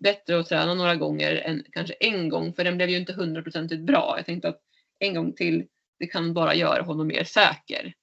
[0.00, 3.82] bättre att träna några gånger än kanske en gång, för den blev ju inte hundraprocentigt
[3.82, 4.14] bra.
[4.16, 4.62] Jag tänkte att
[4.98, 5.66] en gång till,
[5.98, 7.94] det kan bara göra honom mer säker.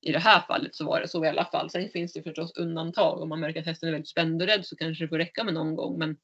[0.00, 1.70] I det här fallet så var det så i alla fall.
[1.70, 3.20] Sen finns det förstås undantag.
[3.20, 5.44] Om man märker att hästen är väldigt spänd och rädd så kanske det får räcka
[5.44, 5.98] med någon gång.
[5.98, 6.16] Men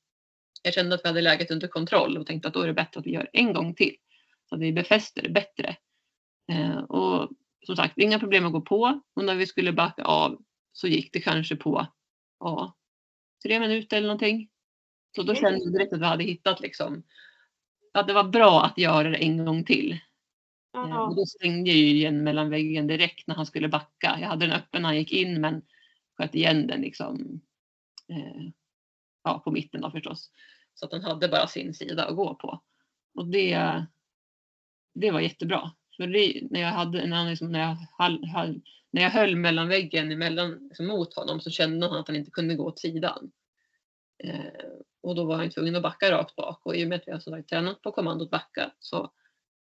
[0.63, 3.01] jag kände att vi hade läget under kontroll och tänkte att då är det bättre
[3.01, 3.97] att vi gör en gång till.
[4.49, 5.77] Så att vi befäster det bättre.
[6.49, 7.31] Eh, och
[7.67, 9.01] som sagt, inga problem att gå på.
[9.15, 11.87] Och när vi skulle backa av så gick det kanske på
[12.41, 12.77] ja,
[13.43, 14.49] tre minuter eller någonting.
[15.17, 17.03] Så då kände jag direkt att vi hade hittat liksom
[17.93, 19.99] att det var bra att göra det en gång till.
[20.75, 24.19] Eh, och då stängde jag ju igen mellan väggen direkt när han skulle backa.
[24.21, 25.63] Jag hade den öppen när han gick in men
[26.19, 27.41] sköt igen den liksom
[28.09, 28.49] eh,
[29.25, 30.31] ja, på mitten då förstås.
[30.75, 32.63] Så att den hade bara sin sida att gå på.
[33.15, 33.85] Och det,
[34.95, 35.73] det var jättebra.
[35.99, 40.13] Det, när jag hade, när, liksom, när, jag, hall, hall, när jag höll mellan väggen
[40.13, 43.31] emellan, liksom, mot honom så kände han att han inte kunde gå åt sidan.
[44.25, 44.45] Eh,
[45.03, 47.13] och då var han tvungen att backa rakt bak och i och med att vi
[47.13, 49.11] har så tränat på kommandot backa så,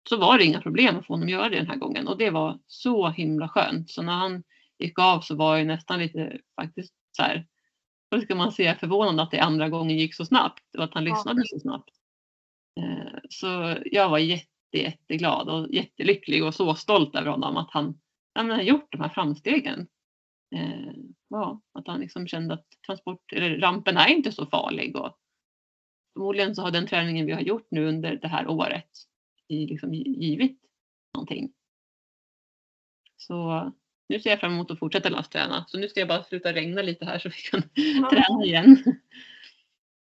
[0.09, 2.17] så var det inga problem att få honom att göra det den här gången och
[2.17, 3.89] det var så himla skönt.
[3.89, 4.43] Så när han
[4.79, 7.47] gick av så var jag nästan lite faktiskt så här,
[8.09, 11.03] vad ska man säga, förvånad att det andra gången gick så snabbt och att han
[11.03, 11.89] lyssnade så snabbt.
[12.79, 14.45] Eh, så jag var jätte
[14.77, 17.99] jätteglad och jättelycklig och så stolt över honom att han
[18.33, 19.87] ja, har gjort de här framstegen.
[20.55, 20.93] Eh,
[21.29, 24.95] ja, att han liksom kände att transport, eller rampen är inte så farlig.
[24.95, 25.17] Och
[26.13, 28.89] förmodligen så har den träningen vi har gjort nu under det här året
[29.49, 30.61] liksom givit
[31.13, 31.53] någonting.
[33.17, 33.71] Så
[34.09, 35.65] nu ser jag fram emot att fortsätta lastträna.
[35.67, 38.09] Så nu ska jag bara sluta regna lite här så vi kan ja.
[38.09, 38.83] träna igen.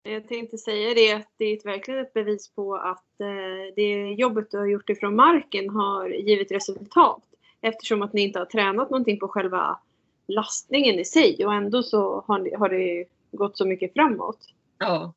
[0.04, 4.52] Jag tänkte säga det att det är verkligen ett bevis på att eh, det jobbet
[4.52, 7.24] du har gjort ifrån marken har givit resultat.
[7.62, 9.80] Eftersom att ni inte har tränat någonting på själva
[10.28, 14.40] lastningen i sig och ändå så har, har det gått så mycket framåt.
[14.78, 15.14] Ja.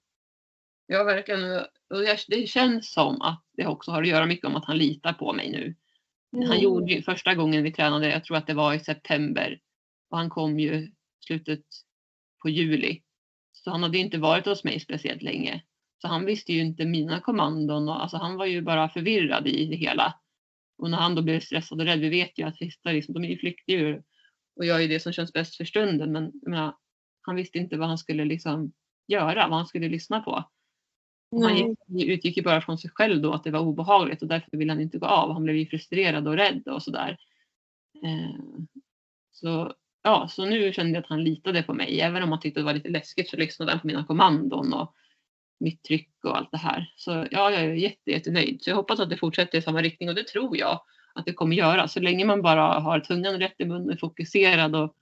[0.86, 1.58] Ja, verkligen.
[1.90, 5.12] Och det känns som att det också har att göra mycket om att han litar
[5.12, 5.74] på mig nu.
[6.36, 6.48] Mm.
[6.48, 9.60] Han gjorde ju första gången vi tränade, jag tror att det var i september.
[10.10, 10.90] Och han kom ju
[11.26, 11.64] slutet
[12.42, 13.00] på juli.
[13.64, 15.62] Så han hade inte varit hos mig speciellt länge.
[16.02, 19.66] Så han visste ju inte mina kommandon och alltså han var ju bara förvirrad i
[19.66, 20.14] det hela.
[20.78, 23.24] Och när han då blev stressad och rädd, vi vet ju att hästar liksom, de
[23.24, 24.02] är ju flyktdjur
[24.56, 26.12] och gör ju det som känns bäst för stunden.
[26.12, 26.74] Men menar,
[27.20, 28.72] han visste inte vad han skulle liksom
[29.06, 30.44] göra, vad han skulle lyssna på.
[31.42, 34.56] Han gick, utgick ju bara från sig själv då att det var obehagligt och därför
[34.56, 35.32] ville han inte gå av.
[35.32, 37.18] Han blev ju frustrerad och rädd och sådär.
[38.04, 38.64] Eh,
[39.30, 39.74] så
[40.04, 42.00] ja, så nu kände jag att han litade på mig.
[42.00, 44.94] Även om han tyckte det var lite läskigt så lyssnade han på mina kommandon och
[45.60, 46.92] mitt tryck och allt det här.
[46.96, 48.62] Så ja, jag är jätte, jättenöjd.
[48.62, 50.80] Så jag hoppas att det fortsätter i samma riktning och det tror jag
[51.14, 51.88] att det kommer göra.
[51.88, 54.94] Så länge man bara har tungan rätt i munnen, fokuserad och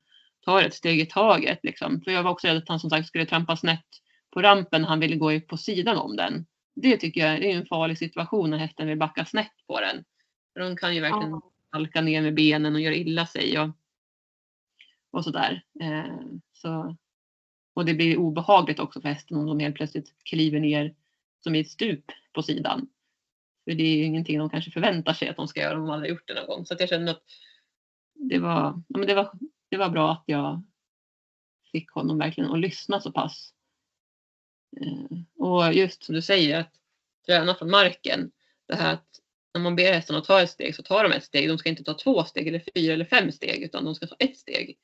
[0.45, 1.59] tar ett steg i taget.
[1.63, 2.01] Liksom.
[2.01, 3.87] För jag var också rädd att han som sagt skulle trampa snett
[4.31, 4.85] på rampen.
[4.85, 6.47] Han ville gå på sidan om den.
[6.75, 10.05] Det tycker jag är en farlig situation när hästen vill backa snett på den.
[10.53, 13.59] För de kan ju verkligen halka ner med benen och göra illa sig.
[13.59, 13.69] Och
[15.13, 15.63] och sådär.
[15.81, 16.17] Eh,
[16.53, 16.97] så,
[17.75, 20.95] och det blir obehagligt också för hästen om de helt plötsligt kliver ner
[21.41, 22.89] som i ett stup på sidan.
[23.65, 25.91] För det är ju ingenting de kanske förväntar sig att de ska göra om de
[25.91, 26.67] aldrig gjort det någon gång.
[26.67, 27.23] Så att jag kände att
[28.15, 29.33] det var, ja, men det, var,
[29.69, 30.63] det var bra att jag
[31.73, 33.55] fick honom verkligen att lyssna så pass
[34.81, 36.73] eh, och just som du säger att
[37.27, 38.31] träna från marken.
[38.67, 39.21] Det här att
[39.55, 41.49] när man ber hästen att ta ett steg så tar de ett steg.
[41.49, 44.17] De ska inte ta två steg eller fyra eller fem steg utan de ska ta
[44.19, 44.79] ett steg.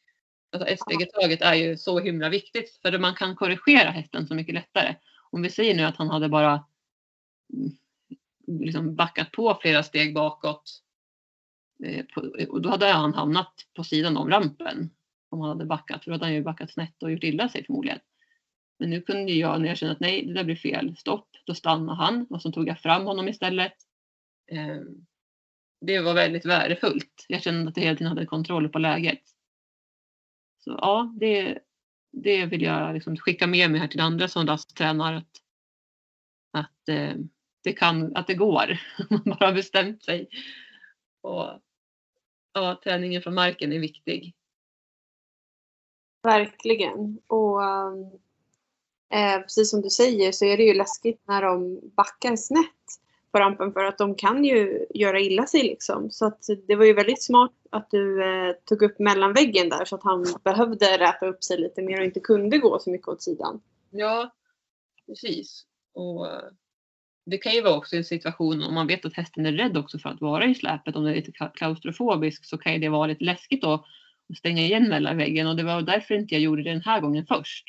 [0.52, 4.26] Alltså ett steg i taget är ju så himla viktigt för man kan korrigera hästen
[4.26, 4.94] så mycket lättare.
[5.30, 6.64] Om vi säger nu att han hade bara
[7.52, 7.76] mm,
[8.60, 10.82] liksom backat på flera steg bakåt
[11.84, 12.04] eh,
[12.48, 14.90] och då hade han hamnat på sidan om rampen
[15.28, 16.04] om han hade backat.
[16.04, 17.98] För då hade han ju backat snett och gjort illa sig förmodligen.
[18.78, 21.54] Men nu kunde jag när jag kände att nej, det där blir fel, stopp, då
[21.54, 23.74] stannade han och så tog jag fram honom istället.
[24.52, 25.06] Ehm,
[25.80, 27.26] det var väldigt värdefullt.
[27.28, 29.22] Jag kände att jag hela tiden hade kontroll på läget.
[30.68, 31.58] Ja, det,
[32.12, 35.14] det vill jag liksom skicka med mig här till andra som lasttränar.
[35.14, 35.30] Att,
[36.52, 37.14] att, eh,
[37.64, 38.78] det kan, att det går.
[39.10, 40.28] Man bara har bestämt sig.
[41.20, 41.60] Och,
[42.52, 44.34] ja, träningen från marken är viktig.
[46.22, 47.18] Verkligen.
[47.26, 47.62] Och
[49.12, 53.38] eh, precis som du säger så är det ju läskigt när de backar snett på
[53.38, 56.10] rampen för att de kan ju göra illa sig liksom.
[56.10, 59.94] Så att det var ju väldigt smart att du eh, tog upp mellanväggen där så
[59.94, 63.22] att han behövde räta upp sig lite mer och inte kunde gå så mycket åt
[63.22, 63.60] sidan.
[63.90, 64.30] Ja,
[65.06, 65.64] precis.
[65.94, 66.50] Och eh,
[67.26, 69.98] det kan ju vara också en situation om man vet att hästen är rädd också
[69.98, 70.96] för att vara i släpet.
[70.96, 73.72] Om det är lite klaustrofobisk så kan ju det vara lite läskigt då
[74.30, 77.26] att stänga igen mellanväggen och det var därför inte jag gjorde det den här gången
[77.26, 77.64] först.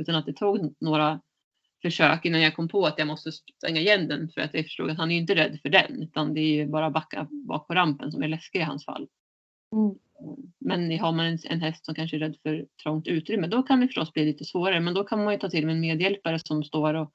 [0.00, 1.20] Utan att det tog några
[1.82, 4.90] försök innan jag kom på att jag måste stänga igen den för att jag förstod
[4.90, 7.74] att han är inte rädd för den utan det är ju bara backa bak på
[7.74, 9.08] rampen som är läskig i hans fall.
[9.72, 9.98] Mm.
[10.58, 13.80] Men har man en, en häst som kanske är rädd för trångt utrymme då kan
[13.80, 16.38] det förstås bli lite svårare men då kan man ju ta till med en medhjälpare
[16.38, 17.12] som står och,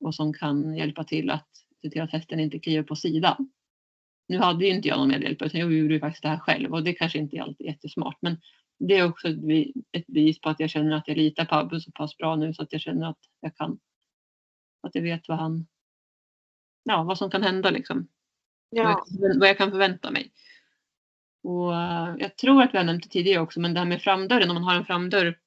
[0.00, 1.48] och som kan hjälpa till att
[1.82, 3.50] se till att hästen inte kliver på sidan.
[4.28, 6.72] Nu hade ju inte jag någon medhjälpare utan jag gjorde ju faktiskt det här själv
[6.72, 8.36] och det kanske inte alltid är jättesmart men
[8.78, 9.28] det är också
[9.92, 12.54] ett bevis på att jag känner att jag litar på Abbe så pass bra nu
[12.54, 13.78] så att jag känner att jag kan
[14.82, 15.66] att jag vet vad han
[16.84, 18.08] ja, vad som kan hända liksom.
[18.70, 19.04] Ja.
[19.38, 20.32] Vad, jag, kan förvänta mig.
[21.42, 24.02] Och uh, jag tror att vi har nämnt det tidigare också men det här med
[24.02, 25.38] framdörren, om man har en framdörr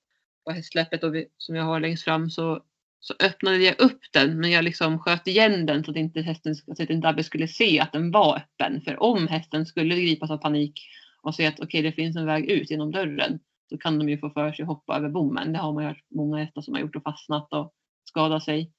[0.45, 2.63] på hästsläppet och vi, som jag har längst fram så,
[2.99, 6.55] så öppnade jag upp den men jag liksom sköt igen den så att inte hästen
[6.55, 8.81] så att inte Abbe skulle se att den var öppen.
[8.81, 10.81] För om hästen skulle gripas av panik
[11.27, 14.09] och se att okej okay, det finns en väg ut genom dörren så kan de
[14.09, 15.53] ju få för sig att hoppa över bommen.
[15.53, 18.71] Det har man hört många hästar som har gjort och fastnat och skadat sig.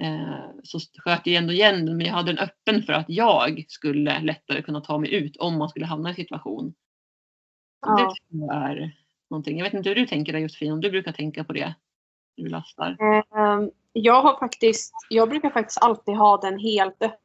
[0.00, 3.64] Eh, så sköt jag ändå igen den men jag hade den öppen för att jag
[3.68, 6.74] skulle lättare kunna ta mig ut om man skulle hamna i situation.
[7.86, 7.96] Ja.
[7.96, 8.96] Det tror jag är
[9.30, 9.58] någonting.
[9.58, 11.74] Jag vet inte hur du tänker där Josefin, om du brukar tänka på det
[12.36, 12.96] när du lastar?
[13.00, 17.21] Ehm, jag har faktiskt, jag brukar faktiskt alltid ha den helt öppen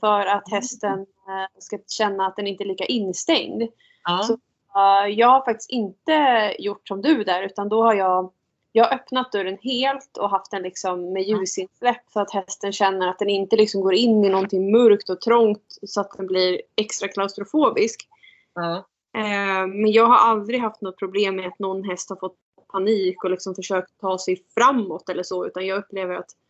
[0.00, 3.62] för att hästen eh, ska känna att den inte är lika instängd.
[4.04, 4.22] Ja.
[4.22, 8.32] Så, uh, jag har faktiskt inte gjort som du där utan då har jag
[8.74, 13.08] jag har öppnat dörren helt och haft den liksom med ljusinsläpp så att hästen känner
[13.08, 16.62] att den inte liksom går in i någonting mörkt och trångt så att den blir
[16.76, 18.08] extra klaustrofobisk.
[18.54, 18.76] Ja.
[19.14, 22.36] Eh, men jag har aldrig haft något problem med att någon häst har fått
[22.68, 26.41] panik och liksom försökt ta sig framåt eller så utan jag upplever att eh,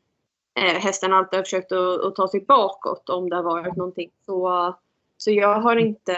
[0.61, 4.11] hästen alltid har försökt att, att, ta sig bakåt om det har varit någonting.
[4.27, 4.75] Så,
[5.17, 6.13] så jag har inte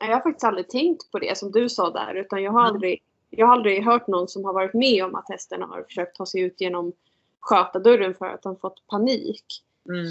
[0.00, 3.02] jag har faktiskt aldrig tänkt på det som du sa där utan jag har aldrig
[3.30, 6.26] jag har aldrig hört någon som har varit med om att hästen har försökt ta
[6.26, 6.92] sig ut genom
[7.40, 9.44] skötardörren för att de fått panik.
[9.88, 10.04] Mm.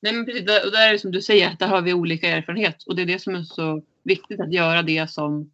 [0.00, 2.82] Nej, men precis, och där är det som du säger, där har vi olika erfarenhet
[2.86, 5.50] och det är det som är så viktigt att göra det som,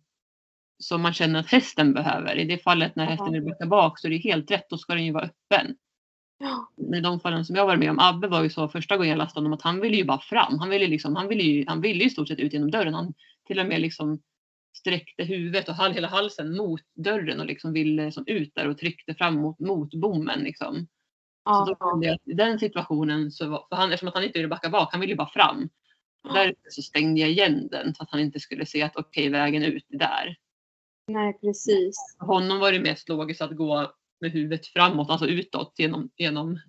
[0.78, 2.36] som man känner att hästen behöver.
[2.36, 4.94] I det fallet när hästen vill backa bak så är det helt rätt, då ska
[4.94, 5.76] den ju vara öppen.
[6.44, 6.68] Ja.
[6.96, 9.18] I de fallen som jag var med om, Abbe var ju så första gången jag
[9.18, 10.59] lastade honom att han ville ju bara fram.
[10.59, 12.94] Han ville, liksom, han ville ju han ville i stort sett ut genom dörren.
[12.94, 13.14] Han
[13.46, 14.22] till och med liksom
[14.76, 19.14] sträckte huvudet och hela halsen mot dörren och liksom ville som ut där och tryckte
[19.14, 20.40] fram mot, mot bommen.
[20.40, 20.87] Liksom.
[21.44, 24.38] Så då jag att i den situationen, så var, för han, eftersom att han inte
[24.38, 25.68] ville backa bak, han ville bara fram.
[26.35, 29.40] Därför så stängde jag igen den så att han inte skulle se att okej, okay,
[29.40, 30.37] vägen ut är där.
[31.09, 31.96] Nej, precis.
[32.18, 36.61] För honom var det mest logiskt att gå med huvudet framåt, alltså utåt genom, genom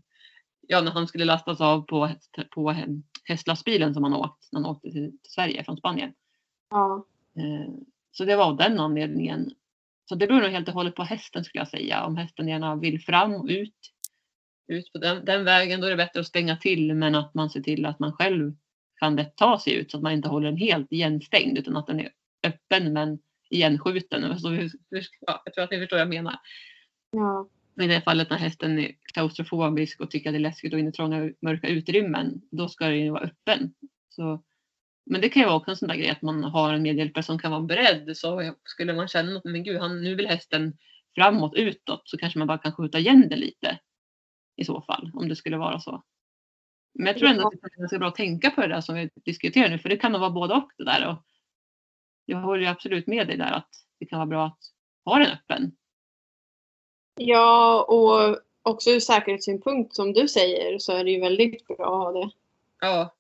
[0.68, 2.10] ja, när han skulle lastas av på,
[2.52, 2.76] på
[3.24, 6.14] hästlastbilen som han åkt när han åkte till, till Sverige från Spanien.
[6.70, 7.06] Ja.
[7.38, 7.74] Eh,
[8.12, 9.52] så det var av den anledningen.
[10.10, 12.06] Så det beror nog helt och hållet på hästen skulle jag säga.
[12.06, 13.92] Om hästen gärna vill fram och ut,
[14.68, 17.50] ut på den, den vägen då är det bättre att stänga till men att man
[17.50, 18.54] ser till att man själv
[19.00, 21.88] kan lätt ta sig ut så att man inte håller den helt igenstängd utan att
[21.88, 22.12] den är
[22.48, 24.40] öppen men igenskjuten.
[24.40, 24.70] Så,
[25.20, 26.40] ja, jag tror att ni förstår vad jag menar.
[27.16, 27.50] Ja.
[27.84, 30.88] I det fallet när hästen är klaustrofobisk och tycker att det är läskigt att in
[30.88, 33.74] i trånga mörka utrymmen, då ska den ju vara öppen.
[34.10, 34.44] Så
[35.06, 37.24] men det kan ju vara också en sån där grej att man har en medhjälpare
[37.24, 38.18] som kan vara beredd.
[38.18, 40.78] Så skulle man känna att men gud, han, nu vill hästen
[41.16, 43.80] framåt, utåt, så kanske man bara kan skjuta igen det lite.
[44.56, 46.04] i så fall om det skulle vara så.
[46.94, 48.96] Men jag tror ändå att det är ganska bra att tänka på det där som
[48.96, 51.10] vi diskuterar nu för det kan nog vara både och det där.
[51.10, 51.24] Och
[52.26, 54.60] jag håller absolut med dig där att det kan vara bra att
[55.06, 55.76] ha den öppen.
[57.16, 62.14] Ja och också ur säkerhetssynpunkt som du säger så är det ju väldigt bra att
[62.16, 62.32] ha det.
[62.80, 63.16] Ja.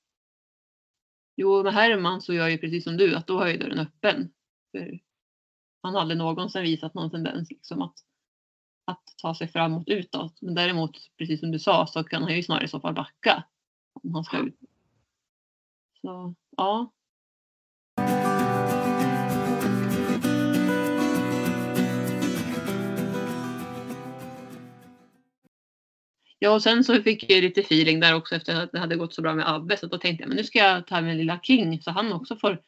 [1.35, 3.79] Jo, med Herman så gör jag ju precis som du att då har jag dörren
[3.79, 4.33] öppen.
[4.71, 4.99] För
[5.81, 7.95] han har aldrig någonsin visat någon tendens liksom att,
[8.85, 10.41] att ta sig framåt utåt.
[10.41, 13.43] Men däremot, precis som du sa, så kan han ju snarare i så fall backa.
[14.03, 14.59] Om han ska ut.
[16.01, 16.91] Så ja.
[26.39, 29.13] Ja, och sen så fick jag lite feeling där också efter att det hade gått
[29.13, 29.77] så bra med Abbe.
[29.77, 32.35] Så då tänkte jag, men nu ska jag ta med lilla King så han också
[32.35, 32.61] får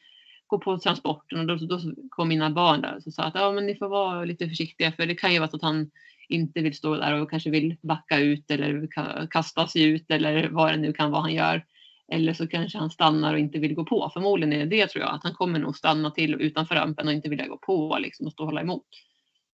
[0.48, 1.40] gå på transporten.
[1.40, 4.26] Och då, då kom mina barn där och sa att ja, men ni får vara
[4.26, 5.92] lite försiktiga för det kan ju vara så att han
[6.30, 8.88] inte vill stå där och kanske vill backa ut eller
[9.28, 11.66] kasta sig ut eller vad det nu kan vara han gör.
[12.12, 14.10] Eller så kanske han stannar och inte vill gå på.
[14.14, 17.14] Förmodligen är det det tror jag, att han kommer nog stanna till utanför rampen och
[17.14, 18.88] inte vilja gå på liksom, och stå och hålla emot.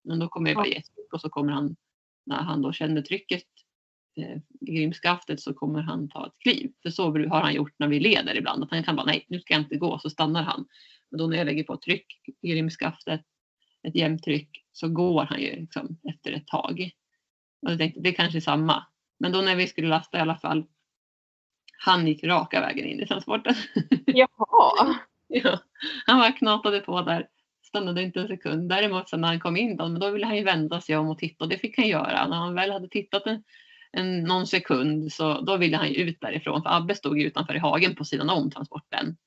[0.03, 1.75] Men då kommer det vara jättemycket och så kommer han,
[2.25, 3.43] när han då känner trycket
[4.61, 6.71] grimskaftet så kommer han ta ett kliv.
[6.83, 8.63] För så har han gjort när vi leder ibland.
[8.63, 10.65] Att han kan bara nej, nu ska jag inte gå, så stannar han.
[11.11, 12.05] Men då när jag lägger på tryck
[12.41, 13.21] i grimskaftet,
[13.87, 16.91] ett jämnt tryck, så går han ju liksom efter ett tag.
[17.61, 18.85] Och jag tänkte det kanske är samma.
[19.19, 20.65] Men då när vi skulle lasta i alla fall,
[21.77, 23.55] han gick raka vägen in i transporten.
[24.05, 24.95] Jaha.
[25.27, 25.59] ja,
[26.05, 27.27] han bara knatade på där,
[27.63, 28.69] stannade inte en sekund.
[28.69, 31.09] Däremot sen när han kom in då, men då ville han ju vända sig om
[31.09, 32.27] och titta och det fick han göra.
[32.27, 33.43] När han väl hade tittat en,
[33.93, 37.55] en, någon sekund så då ville han ju ut därifrån för Abbe stod ju utanför
[37.55, 39.17] i hagen på sidan om transporten.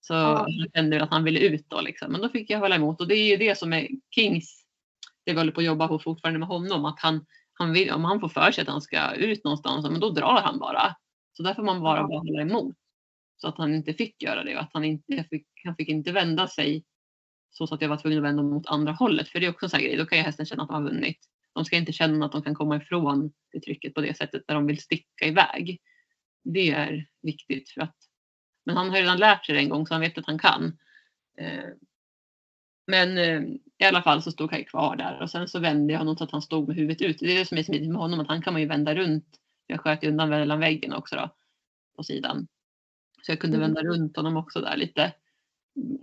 [0.00, 0.46] Så ja.
[0.48, 2.12] jag kände att han ville ut då liksom.
[2.12, 4.64] Men då fick jag hålla emot och det är ju det som är Kings,
[5.24, 8.04] det vi håller på att jobba på fortfarande med honom, att han, han vill, om
[8.04, 10.96] han får för sig att han ska ut någonstans, men då drar han bara.
[11.36, 12.08] Så där får man bara, ja.
[12.08, 12.76] bara hålla emot.
[13.36, 16.12] Så att han inte fick göra det och att han inte fick, han fick inte
[16.12, 16.84] vända sig
[17.50, 19.28] så, att jag var tvungen att vända mot andra hållet.
[19.28, 20.90] För det är också en sån grej, då kan ju hästen känna att de har
[20.90, 21.18] vunnit.
[21.54, 24.54] De ska inte känna att de kan komma ifrån det trycket på det sättet när
[24.54, 25.80] de vill sticka iväg.
[26.44, 27.96] Det är viktigt för att
[28.64, 30.78] men han har redan lärt sig det en gång så han vet att han kan.
[31.38, 31.68] Eh,
[32.86, 33.42] men eh,
[33.78, 36.24] i alla fall så stod han kvar där och sen så vände jag honom så
[36.24, 37.18] att han stod med huvudet ut.
[37.18, 39.26] Det är det som är smidigt med honom att han kan man ju vända runt.
[39.66, 41.34] Jag sköt undan mellan väggen också då
[41.96, 42.46] på sidan.
[43.22, 43.92] Så jag kunde vända mm.
[43.92, 45.12] runt honom också där lite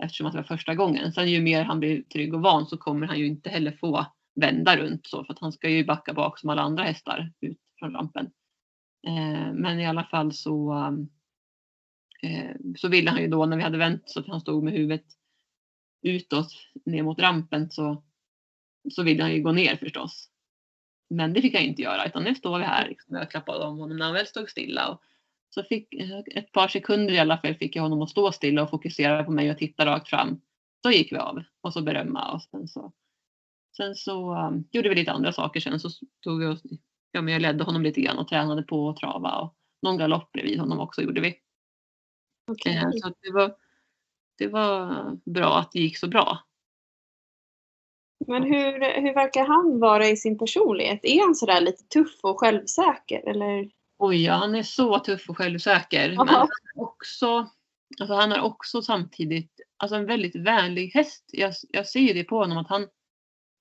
[0.00, 1.12] eftersom att det var första gången.
[1.12, 4.06] Sen ju mer han blir trygg och van så kommer han ju inte heller få
[4.34, 7.58] vända runt så för att han ska ju backa bak som alla andra hästar ut
[7.78, 8.30] från rampen.
[9.06, 11.08] Eh, men i alla fall så um,
[12.22, 14.72] Eh, så ville han ju då när vi hade vänt så att han stod med
[14.72, 15.04] huvudet
[16.02, 16.48] utåt
[16.84, 18.02] ner mot rampen så,
[18.90, 20.28] så ville han ju gå ner förstås.
[21.10, 22.88] Men det fick han inte göra utan nu står vi här.
[22.88, 24.88] Liksom, jag klappade om honom när han väl stod stilla.
[24.88, 25.02] Och
[25.54, 25.94] så fick
[26.34, 29.30] ett par sekunder i alla fall fick jag honom att stå stilla och fokusera på
[29.30, 30.40] mig och titta rakt fram.
[30.82, 32.92] Så gick vi av och så berömma och sen så,
[33.76, 35.88] sen så um, gjorde vi lite andra saker sen så
[36.20, 36.62] tog vi oss,
[37.12, 40.32] ja men jag ledde honom lite grann och tränade på att trava och någon galopp
[40.32, 41.34] bredvid honom också gjorde vi.
[42.50, 42.76] Okay.
[42.76, 43.54] Eh, så det, var,
[44.38, 46.38] det var bra att det gick så bra.
[48.26, 51.00] Men hur, hur verkar han vara i sin personlighet?
[51.02, 53.28] Är han sådär lite tuff och självsäker?
[53.28, 53.70] Eller?
[53.98, 56.12] Oj, ja, han är så tuff och självsäker.
[56.12, 56.24] Aha.
[56.24, 57.48] Men han, också,
[58.00, 61.24] alltså han är också samtidigt alltså en väldigt vänlig häst.
[61.32, 62.88] Jag, jag ser det på honom att han,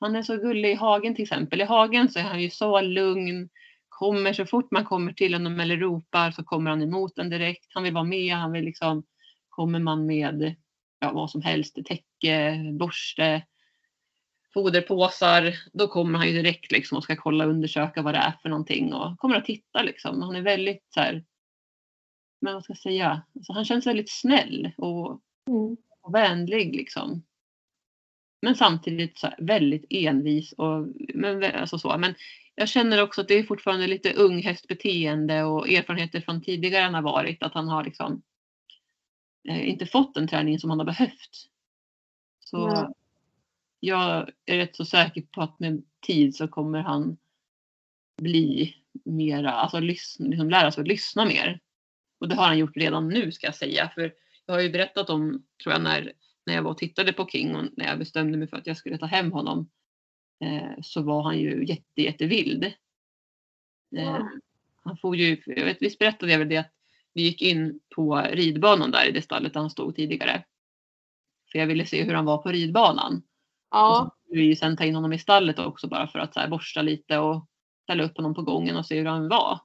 [0.01, 1.61] han är så gullig i hagen till exempel.
[1.61, 3.49] I hagen så är han ju så lugn
[3.89, 7.65] kommer så fort man kommer till honom eller ropar så kommer han emot en direkt.
[7.73, 8.35] Han vill vara med.
[8.35, 9.03] Han vill liksom,
[9.49, 10.55] kommer man med
[10.99, 13.41] ja, vad som helst, täcke, borste,
[14.53, 18.33] foderpåsar, då kommer han ju direkt liksom och ska kolla och undersöka vad det är
[18.41, 20.21] för någonting och kommer att titta liksom.
[20.21, 21.23] Han är väldigt så här,
[22.41, 25.77] men vad ska jag säga, alltså, han känns väldigt snäll och, mm.
[26.01, 27.23] och vänlig liksom.
[28.41, 31.97] Men samtidigt så väldigt envis och men, alltså så.
[31.97, 32.15] Men
[32.55, 37.01] jag känner också att det är fortfarande lite unghästbeteende och erfarenheter från tidigare han har
[37.01, 37.43] varit.
[37.43, 38.21] Att han har liksom
[39.49, 41.49] eh, inte fått den träningen som han har behövt.
[42.39, 42.93] Så mm.
[43.79, 47.17] jag är rätt så säker på att med tid så kommer han
[48.17, 48.75] bli
[49.05, 51.59] mera, alltså lyssna, liksom lära sig att lyssna mer.
[52.19, 53.91] Och det har han gjort redan nu ska jag säga.
[53.95, 54.13] För
[54.45, 56.13] jag har ju berättat om, tror jag, när,
[56.45, 58.77] när jag var och tittade på King och när jag bestämde mig för att jag
[58.77, 59.69] skulle ta hem honom
[60.43, 62.63] eh, så var han ju jätte, jättevild.
[63.95, 64.25] Eh,
[64.83, 66.71] han får ju, jag vet, visst berättade jag väl det att
[67.13, 70.43] vi gick in på ridbanan där i det stallet där han stod tidigare.
[71.51, 73.23] För jag ville se hur han var på ridbanan.
[73.71, 74.01] Ja.
[74.01, 76.47] Och så vi sen ta in honom i stallet också bara för att så här,
[76.47, 77.47] borsta lite och
[77.83, 79.59] ställa upp honom på gången och se hur han var.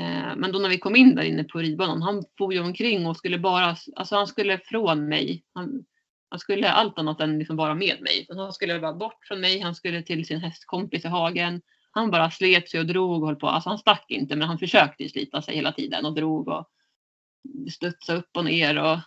[0.00, 3.06] Eh, men då när vi kom in där inne på ridbanan, han for ju omkring
[3.06, 5.44] och skulle bara, alltså han skulle från mig.
[5.54, 5.84] Han,
[6.28, 8.26] han skulle allt annat än liksom vara med mig.
[8.28, 11.62] Han skulle bara bort från mig, han skulle till sin hästkompis i hagen.
[11.92, 13.48] Han bara slet sig och drog och höll på.
[13.48, 16.68] Alltså han stack inte men han försökte slita sig hela tiden och drog och
[17.72, 18.98] studsade upp och ner och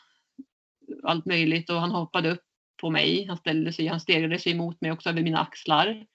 [1.04, 2.44] allt möjligt och han hoppade upp
[2.82, 3.26] på mig.
[3.26, 6.06] Han ställde sig, han stegrade sig mot mig också över mina axlar.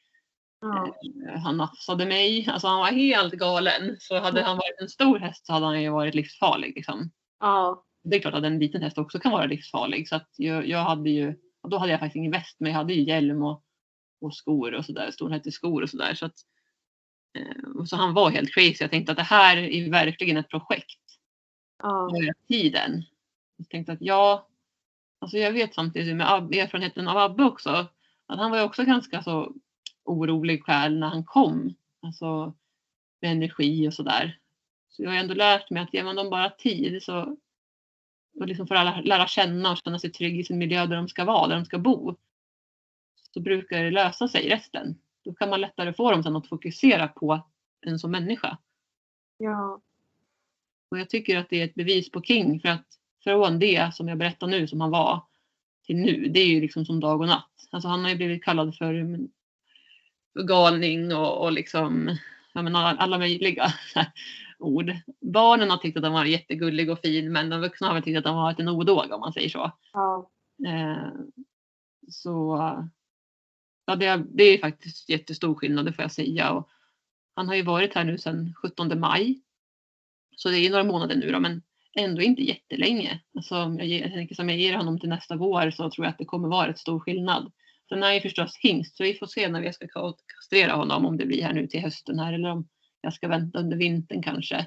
[0.60, 0.94] Ja.
[1.28, 2.48] Eh, han nafsade mig.
[2.48, 3.96] Alltså han var helt galen.
[4.00, 6.72] Så hade han varit en stor häst så hade han ju varit livsfarlig.
[6.76, 7.10] Liksom.
[7.40, 7.84] Ja.
[8.04, 10.08] Det är klart att en liten häst också kan vara livsfarlig.
[10.08, 11.34] Så att jag, jag hade ju,
[11.68, 13.62] då hade jag faktiskt ingen väst men jag hade ju hjälm och,
[14.20, 15.10] och skor och sådär.
[15.50, 16.14] Skor och sådär.
[16.14, 16.36] Så, att,
[17.38, 18.76] eh, så han var helt crazy.
[18.80, 21.00] Jag tänkte att det här är verkligen ett projekt.
[21.82, 22.10] Ja.
[22.48, 23.02] Tiden.
[23.56, 24.48] Jag tänkte att ja,
[25.20, 27.70] alltså jag vet samtidigt med erfarenheten av Abbe också.
[28.26, 29.52] Att han var ju också ganska så
[30.08, 31.74] orolig själ när han kom.
[32.02, 32.54] Alltså
[33.20, 34.38] med energi och sådär.
[34.88, 37.36] Så jag har ändå lärt mig att ger man dem bara tid så
[38.40, 41.08] och liksom får alla lära känna och känna sig trygg i sin miljö där de
[41.08, 42.16] ska vara, där de ska bo.
[43.34, 44.98] Så brukar det lösa sig resten.
[45.24, 47.40] Då kan man lättare få dem sen att fokusera på
[47.80, 48.58] en som människa.
[49.38, 49.80] Ja.
[50.90, 52.86] Och jag tycker att det är ett bevis på King för att
[53.24, 55.22] från det som jag berättar nu som han var
[55.86, 57.68] till nu, det är ju liksom som dag och natt.
[57.70, 59.28] Alltså han har ju blivit kallad för
[60.34, 62.16] galning och, och liksom,
[62.52, 63.72] jag menar, alla möjliga
[64.58, 64.96] ord.
[65.20, 68.18] Barnen har tyckt att han var jättegullig och fin men de vuxna har väl tyckt
[68.18, 69.72] att han var en odåg om man säger så.
[69.92, 70.30] Ja.
[70.66, 71.08] Eh,
[72.08, 72.58] så
[73.86, 76.50] ja, det, det är faktiskt jättestor skillnad det får jag säga.
[76.50, 76.68] Och
[77.34, 79.42] han har ju varit här nu sedan 17 maj.
[80.36, 81.62] Så det är några månader nu då men
[81.98, 83.20] ändå inte jättelänge.
[83.34, 86.18] Alltså, jag, jag tänker som jag ger honom till nästa vår så tror jag att
[86.18, 87.52] det kommer vara rätt stor skillnad.
[87.88, 89.86] Sen är ju förstås hingst så vi får se när vi ska
[90.36, 92.68] kastrera honom om det blir här nu till hösten här eller om
[93.00, 94.66] jag ska vänta under vintern kanske.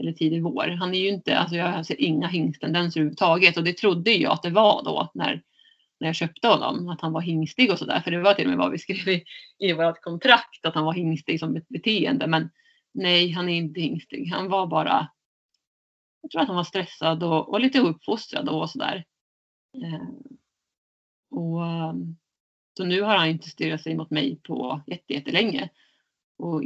[0.00, 0.68] Eller tidig vår.
[0.68, 4.42] Han är ju inte, alltså jag ser inga hingstendenser överhuvudtaget och det trodde jag att
[4.42, 5.42] det var då när,
[6.00, 6.88] när jag köpte honom.
[6.88, 8.00] Att han var hingstig och sådär.
[8.00, 9.24] För det var till och med vad vi skrev i,
[9.58, 12.26] i vårt kontrakt att han var hingstig som ett beteende.
[12.26, 12.50] Men
[12.94, 14.26] nej, han är inte hingstig.
[14.26, 15.08] Han var bara
[16.22, 19.04] jag tror att han var stressad och, och lite uppfostrad och sådär.
[19.74, 20.08] Eh,
[21.30, 22.16] och, ehm,
[22.76, 25.68] så nu har han inte stirrat sig mot mig på jättelänge.
[26.38, 26.62] Och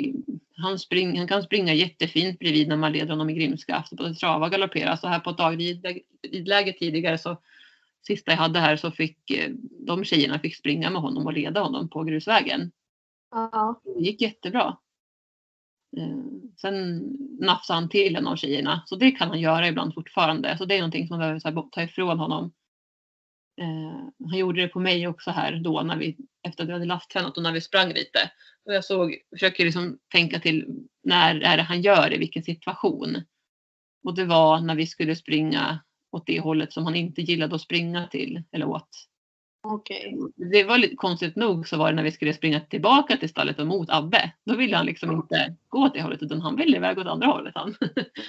[0.56, 3.92] han, spring, han kan springa jättefint bredvid när man leder honom i grimskaft.
[3.92, 4.96] Både trava och galoppera.
[4.96, 7.40] Så här på dagridläge tidigare så
[8.06, 9.50] sista jag hade här så fick eh,
[9.86, 12.72] de tjejerna fick springa med honom och leda honom på grusvägen.
[13.30, 13.80] Ja.
[13.84, 14.76] Det gick jättebra.
[15.96, 16.18] Eh,
[16.60, 16.98] sen
[17.40, 18.82] nafsade han till en av tjejerna.
[18.86, 20.58] Så det kan han göra ibland fortfarande.
[20.58, 22.52] Så det är någonting som man behöver ta ifrån honom.
[23.60, 26.84] Eh, han gjorde det på mig också här då när vi, efter att vi hade
[26.84, 28.30] lasttränat och när vi sprang lite.
[28.64, 30.66] Och jag såg, försöker liksom tänka till
[31.02, 33.22] när är det han gör det, vilken situation.
[34.04, 35.78] Och det var när vi skulle springa
[36.10, 38.88] åt det hållet som han inte gillade att springa till eller åt.
[39.62, 40.14] Okay.
[40.36, 43.58] Det var lite konstigt nog så var det när vi skulle springa tillbaka till stallet
[43.58, 44.32] och mot Abbe.
[44.44, 47.26] Då ville han liksom inte gå åt det hållet utan han ville iväg åt andra
[47.26, 47.54] hållet.
[47.54, 47.74] Han,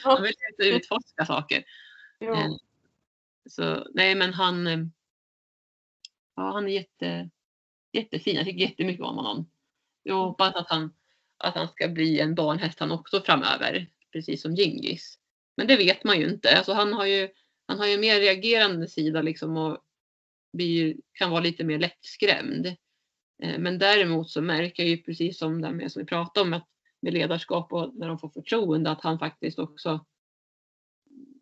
[0.03, 1.63] han ville inte utforska saker.
[2.19, 2.33] Ja.
[2.33, 2.51] Eh,
[3.49, 4.79] så nej men han, eh,
[6.37, 7.29] ja, han är jätte,
[7.93, 8.35] jättefin.
[8.35, 9.49] Jag tycker jättemycket om honom.
[10.03, 10.93] Jag hoppas att han,
[11.37, 13.87] att han ska bli en barnhäst han också framöver.
[14.11, 15.19] Precis som Gingis.
[15.57, 16.57] Men det vet man ju inte.
[16.57, 17.29] Alltså han har ju,
[17.65, 19.77] han har ju mer reagerande sida liksom och
[20.53, 22.65] blir, kan vara lite mer lättskrämd.
[23.43, 26.53] Eh, men däremot så märker jag ju precis som det med som vi pratade om
[26.53, 26.67] att
[26.99, 30.05] med ledarskap och när de får förtroende att han faktiskt också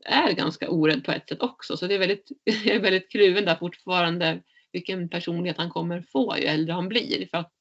[0.06, 1.78] är ganska orädd på ett sätt också.
[1.78, 4.44] Så det är väldigt, jag är väldigt kluven där fortfarande
[4.76, 7.28] vilken personlighet han kommer få ju äldre han blir.
[7.32, 7.52] För att,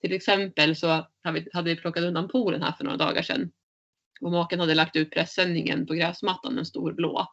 [0.00, 1.06] till exempel så
[1.52, 3.50] hade vi plockat undan poolen här för några dagar sedan.
[4.20, 7.28] Och maken hade lagt ut pressändningen på gräsmattan, en stor blå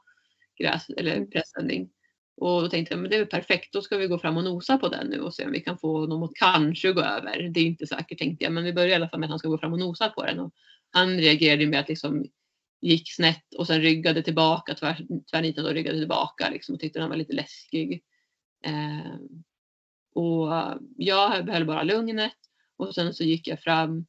[0.60, 1.30] gräs, eller mm.
[1.30, 1.90] pressändning.
[2.38, 4.78] Och då tänkte jag, men det är perfekt, då ska vi gå fram och nosa
[4.78, 7.50] på den nu och se om vi kan få honom att kanske gå över.
[7.54, 9.40] Det är inte säkert tänkte jag, men vi börjar i alla fall med att han
[9.40, 10.40] ska gå fram och nosa på den.
[10.40, 10.54] Och
[10.92, 12.26] han reagerade med att liksom
[12.82, 14.98] gick snett och sen ryggade tillbaka, tvär,
[15.32, 18.04] tvärnitade och ryggade tillbaka liksom, och tyckte den var lite läskig.
[18.64, 19.16] Eh,
[20.16, 20.54] och
[20.98, 22.34] jag behöll bara lugnet.
[22.78, 24.06] Och sen så gick jag fram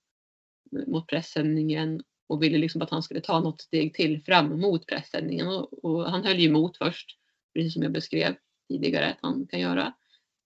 [0.87, 5.47] mot pressändningen och ville liksom att han skulle ta något steg till fram mot pressändningen
[5.47, 7.19] och, och han höll ju emot först,
[7.55, 8.37] precis som jag beskrev
[8.69, 9.95] tidigare att han kan göra.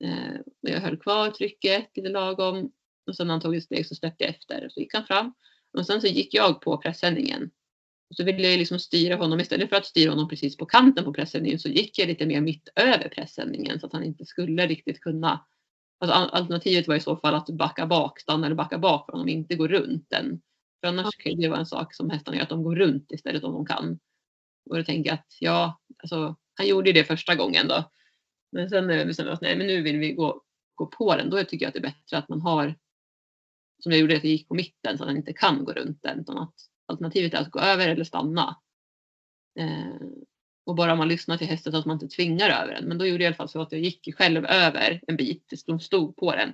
[0.04, 2.72] Eh, jag höll kvar trycket lite lagom.
[3.06, 4.66] Och sen när han tog ett steg så släppte jag efter.
[4.66, 5.34] Och så gick han fram.
[5.72, 7.50] Och sen så gick jag på pressändningen
[8.10, 11.04] och så ville jag liksom styra honom istället för att styra honom precis på kanten
[11.04, 14.66] på pressändningen så gick jag lite mer mitt över pressändningen så att han inte skulle
[14.66, 15.46] riktigt kunna.
[16.00, 19.28] Alltså alternativet var i så fall att backa bak, stanna eller backa bak för honom,
[19.28, 20.40] inte gå runt den.
[20.80, 23.44] För annars kan det vara en sak som hästarna gör, att de går runt istället
[23.44, 23.98] om de kan.
[24.70, 27.90] Och då tänker jag att ja, alltså, han gjorde det första gången då.
[28.52, 30.42] Men sen när vi bestämde oss, nej men nu vill vi gå,
[30.74, 32.74] gå på den, då tycker jag att det är bättre att man har,
[33.82, 36.02] som jag gjorde, att jag gick på mitten så att han inte kan gå runt
[36.02, 36.20] den.
[36.20, 36.54] Utan att
[36.88, 38.56] alternativet är att gå över eller stanna.
[39.58, 40.08] Eh,
[40.66, 42.84] och bara man lyssnar till hästen så att man inte tvingar över den.
[42.84, 45.64] Men då gjorde jag i alla fall så att jag gick själv över en bit,
[45.66, 46.52] de stod på den.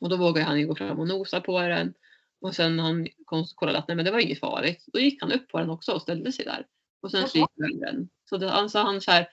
[0.00, 1.94] Och då vågade han ju gå fram och nosa på den.
[2.40, 3.06] Och sen när han
[3.54, 5.92] kollade att nej men det var inget farligt, då gick han upp på den också
[5.92, 6.66] och ställde sig där.
[7.02, 8.08] Och sen så gick han den.
[8.28, 9.28] Så det, alltså han, så här,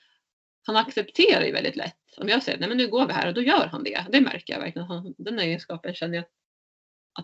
[0.66, 2.18] han accepterar ju väldigt lätt.
[2.18, 4.06] Om jag säger nej men nu går vi här och då gör han det.
[4.12, 4.88] Det märker jag verkligen.
[4.88, 6.32] Han, den egenskapen känner jag att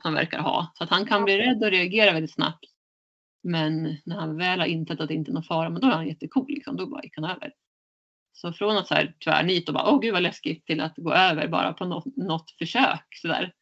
[0.03, 0.71] han verkar ha.
[0.75, 2.65] Så att han kan bli rädd och reagera väldigt snabbt.
[3.43, 5.91] Men när han väl har insett att det inte är någon fara, men då är
[5.91, 6.45] han jättecool.
[6.49, 6.75] Liksom.
[6.75, 7.53] Då bara gick han över.
[8.33, 11.13] Så från att så här tvärnit och bara åh gud vad läskigt till att gå
[11.13, 13.53] över bara på något, något försök så där.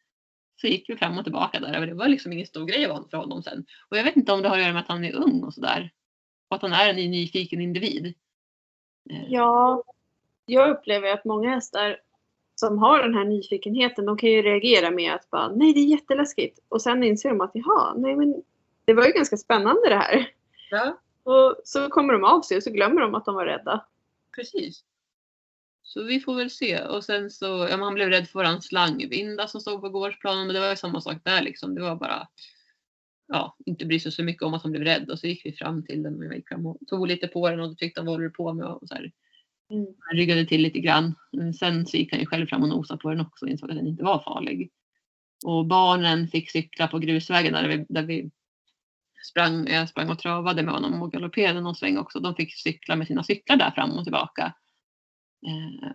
[0.60, 1.86] Så gick vi fram och tillbaka där.
[1.86, 3.64] Det var liksom ingen stor grej för honom sen.
[3.88, 5.54] Och jag vet inte om det har att göra med att han är ung och
[5.54, 5.90] sådär.
[6.48, 8.14] Och att han är en nyfiken individ.
[9.10, 9.24] Eh.
[9.28, 9.82] Ja,
[10.46, 11.96] jag upplever att många hästar
[12.60, 15.84] som har den här nyfikenheten, de kan ju reagera med att bara nej det är
[15.84, 16.58] jätteläskigt.
[16.68, 18.42] Och sen inser de att jaha, nej men
[18.84, 20.32] det var ju ganska spännande det här.
[20.70, 20.98] Ja.
[21.22, 23.86] Och så kommer de av sig och så glömmer de att de var rädda.
[24.36, 24.84] Precis.
[25.82, 26.80] Så vi får väl se.
[26.80, 30.46] Och sen så, ja, han blev rädd för våran slangvinda som stod på gårdsplanen.
[30.46, 31.74] Men det var ju samma sak där liksom.
[31.74, 32.28] Det var bara,
[33.26, 35.10] ja, inte bry sig så mycket om att han blev rädd.
[35.10, 37.60] Och så gick vi fram till den och gick fram och tog lite på den
[37.60, 38.66] och då tyckte han vad håller du på med?
[38.66, 39.12] Och så här.
[39.70, 39.86] Mm.
[39.98, 41.14] Han ryggade till lite grann.
[41.58, 43.76] Sen så gick han ju själv fram och nosade på den också och insåg att
[43.76, 44.70] den inte var farlig.
[45.44, 48.30] Och barnen fick cykla på grusvägen där vi, där vi
[49.28, 52.20] sprang, jag sprang och travade med honom och galopperade någon sväng också.
[52.20, 54.54] De fick cykla med sina cyklar där fram och tillbaka.
[55.46, 55.90] Eh,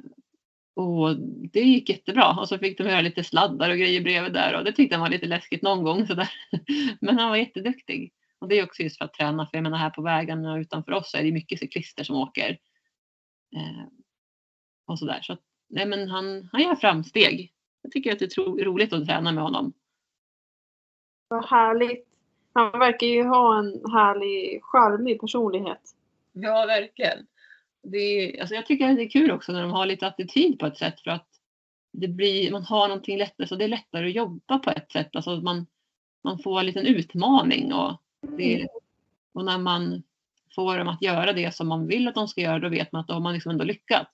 [0.76, 1.16] och
[1.54, 2.40] det gick jättebra.
[2.40, 5.02] Och så fick de göra lite sladdar och grejer bredvid där och det tyckte han
[5.02, 6.08] var lite läskigt någon gång.
[6.08, 6.30] Sådär.
[7.02, 8.14] Men han var jätteduktig.
[8.40, 10.92] Och det är också just för att träna, för jag menar här på vägarna utanför
[10.92, 12.58] oss så är det mycket cyklister som åker.
[13.56, 13.86] Eh,
[14.86, 15.20] och sådär.
[15.22, 17.52] Så att, nej men han, han gör framsteg.
[17.82, 19.74] Jag tycker att det är roligt att träna med honom.
[21.28, 22.08] Vad härligt.
[22.54, 25.82] Han verkar ju ha en härlig, charmig personlighet.
[26.32, 27.28] Ja, verkligen.
[27.84, 30.60] Det är, alltså jag tycker att det är kul också när de har lite attityd
[30.60, 31.28] på ett sätt för att
[31.92, 35.16] det blir, man har någonting lättare så det är lättare att jobba på ett sätt.
[35.16, 35.68] Alltså man,
[36.24, 38.68] man får en liten utmaning och, det, mm.
[39.34, 40.04] och när man
[40.56, 43.02] får dem att göra det som man vill att de ska göra då vet man
[43.02, 44.12] att då har man liksom ändå lyckats.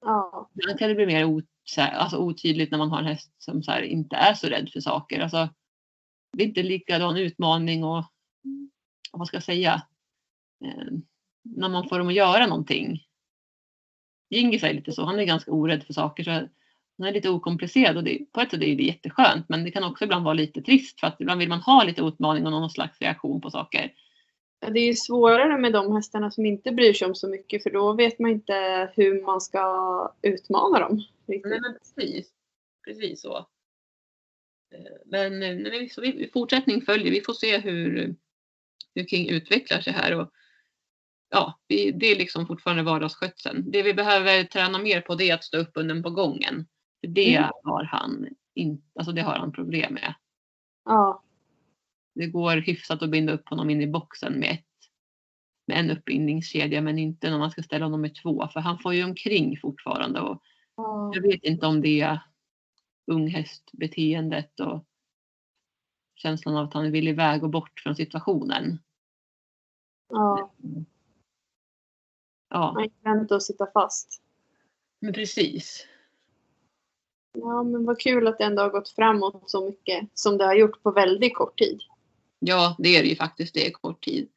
[0.00, 0.50] Ja.
[0.54, 1.44] Ibland kan det bli mer ot,
[1.78, 5.20] alltså otydligt när man har en häst som så inte är så rädd för saker.
[5.20, 5.48] Alltså,
[6.32, 8.04] det är inte likadan utmaning och
[9.12, 9.82] vad ska jag säga,
[10.64, 10.92] eh,
[11.42, 13.02] när man får dem att göra någonting.
[14.30, 17.96] Gingis är lite så, han är ganska orädd för saker så han är lite okomplicerad
[17.96, 20.62] och det, på ett sätt är det jätteskönt men det kan också ibland vara lite
[20.62, 23.92] trist för att ibland vill man ha lite utmaning och någon slags reaktion på saker.
[24.60, 27.92] Det är svårare med de hästarna som inte bryr sig om så mycket för då
[27.92, 28.54] vet man inte
[28.94, 31.02] hur man ska utmana dem.
[31.26, 32.30] Nej, men precis.
[32.86, 33.36] Precis så.
[34.74, 37.12] Eh, men eh, så vi, fortsättning följer.
[37.12, 38.14] Vi får se hur,
[38.94, 40.20] hur King utvecklar sig här.
[40.20, 40.30] Och,
[41.30, 43.70] ja, vi, det är liksom fortfarande vardagsskötseln.
[43.70, 46.66] Det vi behöver träna mer på det är att stå upp under på gången.
[47.02, 47.50] Det, mm.
[47.64, 50.14] har han in, alltså det har han problem med.
[50.84, 51.22] Ja.
[52.14, 54.66] Det går hyfsat att binda upp honom in i boxen med, ett,
[55.66, 58.94] med en uppbindningskedja men inte när man ska ställa honom med två för han får
[58.94, 60.20] ju omkring fortfarande.
[60.20, 60.42] Och
[60.76, 61.12] ja.
[61.14, 62.20] Jag vet inte om det är
[63.06, 64.86] unghästbeteendet och
[66.14, 68.78] känslan av att han vill iväg och bort från situationen.
[70.08, 70.52] Ja.
[72.48, 72.72] Ja.
[72.72, 74.22] Man kan inte att sitta fast.
[75.00, 75.86] Men precis.
[77.32, 80.54] Ja, men vad kul att det ändå har gått framåt så mycket som det har
[80.54, 81.80] gjort på väldigt kort tid.
[82.40, 83.54] Ja, det är det ju faktiskt.
[83.54, 84.28] Det är kort tid.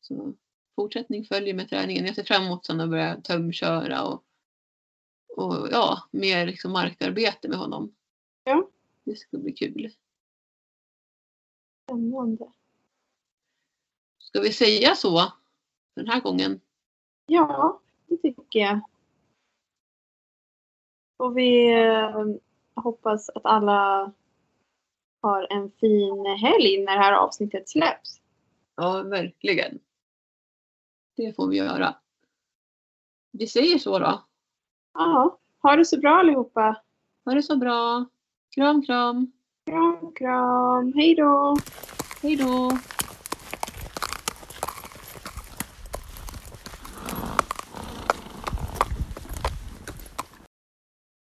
[0.00, 0.34] Så
[0.76, 2.06] fortsättning följer med träningen.
[2.06, 4.24] Jag ser fram emot sen att börja tömköra och
[5.36, 7.94] och ja, mer liksom markarbete med honom.
[8.44, 8.68] Ja.
[9.04, 9.92] Det ska bli kul.
[11.84, 12.52] Spännande.
[14.18, 15.32] Ska vi säga så
[15.94, 16.60] den här gången?
[17.26, 18.80] Ja, det tycker jag.
[21.16, 22.26] Och vi eh,
[22.74, 24.12] hoppas att alla
[25.20, 28.20] har en fin helg när det här avsnittet släpps.
[28.76, 29.78] Ja, verkligen.
[31.16, 31.94] Det får vi göra.
[33.32, 34.24] Vi säger så då.
[34.94, 36.82] Ja, ha det så bra allihopa.
[37.24, 38.06] Ha det så bra.
[38.54, 39.32] Kram, kram.
[39.66, 40.92] Kram, kram.
[40.92, 41.56] Hej då.
[42.22, 42.70] Hej då.